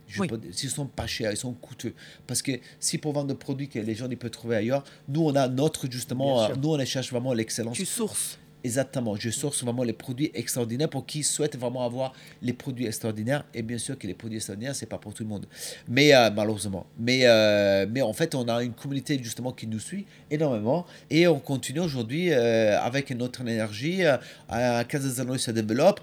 [0.08, 0.28] Je Oui.
[0.28, 1.94] dire, S'ils sont pas chers, ils sont coûteux.
[2.28, 5.22] Parce que si pour vendre des produits que les gens ils peuvent trouver ailleurs, nous,
[5.26, 7.78] on a notre, justement, euh, nous, on cherche vraiment l'excellence.
[7.78, 8.38] Tu sources.
[8.64, 9.16] Exactement.
[9.16, 13.44] Je source vraiment les produits extraordinaires pour qui souhaitent vraiment avoir les produits extraordinaires.
[13.54, 15.46] Et bien sûr que les produits extraordinaires, c'est pas pour tout le monde.
[15.88, 16.86] Mais euh, malheureusement.
[16.98, 20.86] Mais, euh, mais en fait, on a une communauté justement qui nous suit énormément.
[21.10, 24.04] Et on continue aujourd'hui euh, avec notre énergie.
[24.48, 26.00] à Casazano se développe.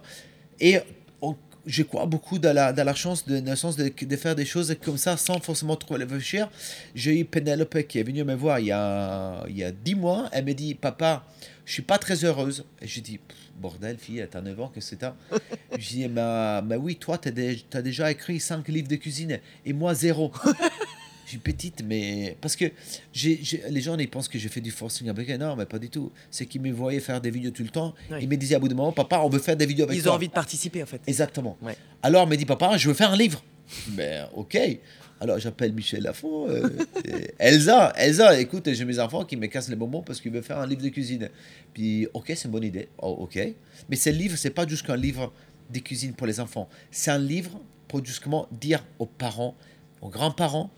[0.61, 0.81] Et
[1.67, 4.35] je crois beaucoup dans la, dans la chance, de, dans le sens de, de, faire
[4.35, 6.51] des choses comme ça sans forcément trop réfléchir.
[6.95, 9.95] J'ai eu Penelope qui est venue me voir il y a, il y a 10
[9.95, 10.29] mois.
[10.33, 11.25] Elle me dit Papa,
[11.65, 12.65] je suis pas très heureuse.
[12.81, 13.21] Et je dis
[13.61, 15.17] Bordel, fille, t'as 9 ans, que c'est ça
[15.79, 19.73] Je dis Mais, mais oui, toi, tu as, déjà écrit 5 livres de cuisine et
[19.73, 20.33] moi, zéro.
[21.31, 22.37] Je suis petite, mais.
[22.41, 22.65] Parce que
[23.15, 26.11] les gens, ils pensent que je fais du forcing avec non, mais pas du tout.
[26.29, 27.95] C'est qu'ils me voyaient faire des vidéos tout le temps.
[28.21, 30.09] Ils me disaient à bout de moment, papa, on veut faire des vidéos avec Ils
[30.09, 31.01] ont envie de participer, en fait.
[31.07, 31.57] Exactement.
[32.03, 33.45] Alors, me dit, papa, je veux faire un livre.
[33.91, 34.59] ben, ok.
[35.21, 36.49] Alors, j'appelle Michel Lafont.
[36.49, 36.69] Euh,
[37.39, 40.59] Elsa, Elsa, écoute, j'ai mes enfants qui me cassent les bonbons parce qu'ils veulent faire
[40.59, 41.29] un livre de cuisine.
[41.73, 42.89] Puis, ok, c'est une bonne idée.
[42.99, 43.39] Oh, ok.
[43.89, 45.33] Mais ce livre, c'est pas juste qu'un livre
[45.73, 46.69] de cuisine pour les enfants.
[46.91, 49.55] C'est un livre pour justement dire aux parents,
[50.01, 50.71] aux grands-parents,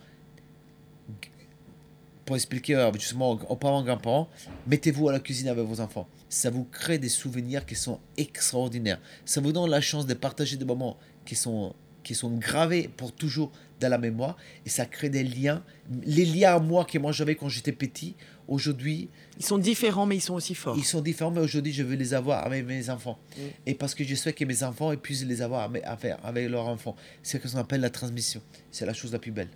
[2.32, 4.26] pour expliquer euh, justement aux parents, grands-parents,
[4.66, 6.08] mettez-vous à la cuisine avec vos enfants.
[6.30, 8.98] Ça vous crée des souvenirs qui sont extraordinaires.
[9.26, 13.12] Ça vous donne la chance de partager des moments qui sont, qui sont gravés pour
[13.12, 14.38] toujours dans la mémoire.
[14.64, 15.62] Et ça crée des liens.
[16.06, 18.14] Les liens à moi que moi j'avais quand j'étais petit,
[18.48, 19.10] aujourd'hui...
[19.38, 20.78] Ils sont différents, mais ils sont aussi forts.
[20.78, 23.18] Ils sont différents, mais aujourd'hui, je veux les avoir avec mes enfants.
[23.36, 23.40] Mm.
[23.66, 25.84] Et parce que je souhaite que mes enfants puissent les avoir avec,
[26.24, 26.96] avec leurs enfants.
[27.22, 28.40] C'est ce qu'on appelle la transmission.
[28.70, 29.48] C'est la chose la plus belle.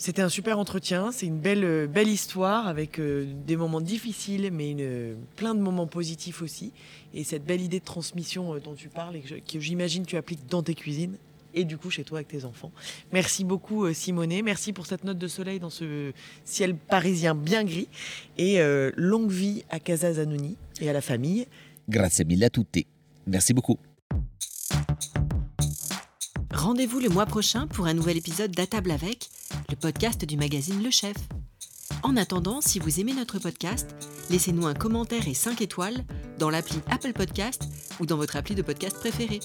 [0.00, 4.48] C'était un super entretien, c'est une belle, euh, belle histoire avec euh, des moments difficiles,
[4.50, 6.72] mais une, plein de moments positifs aussi.
[7.12, 10.46] Et cette belle idée de transmission euh, dont tu parles et que j'imagine tu appliques
[10.46, 11.18] dans tes cuisines
[11.52, 12.72] et du coup chez toi avec tes enfants.
[13.12, 16.12] Merci beaucoup Simonet, merci pour cette note de soleil dans ce
[16.46, 17.88] ciel parisien bien gris
[18.38, 18.60] et
[18.96, 21.46] longue vie à Casa Zanoni et à la famille.
[21.88, 22.86] Grazie mille a tutti.
[23.26, 23.78] Merci beaucoup.
[26.60, 29.30] Rendez-vous le mois prochain pour un nouvel épisode d'À table avec,
[29.70, 31.16] le podcast du magazine Le Chef.
[32.02, 33.88] En attendant, si vous aimez notre podcast,
[34.28, 36.04] laissez-nous un commentaire et 5 étoiles
[36.38, 37.62] dans l'appli Apple Podcast
[37.98, 39.40] ou dans votre appli de podcast préféré.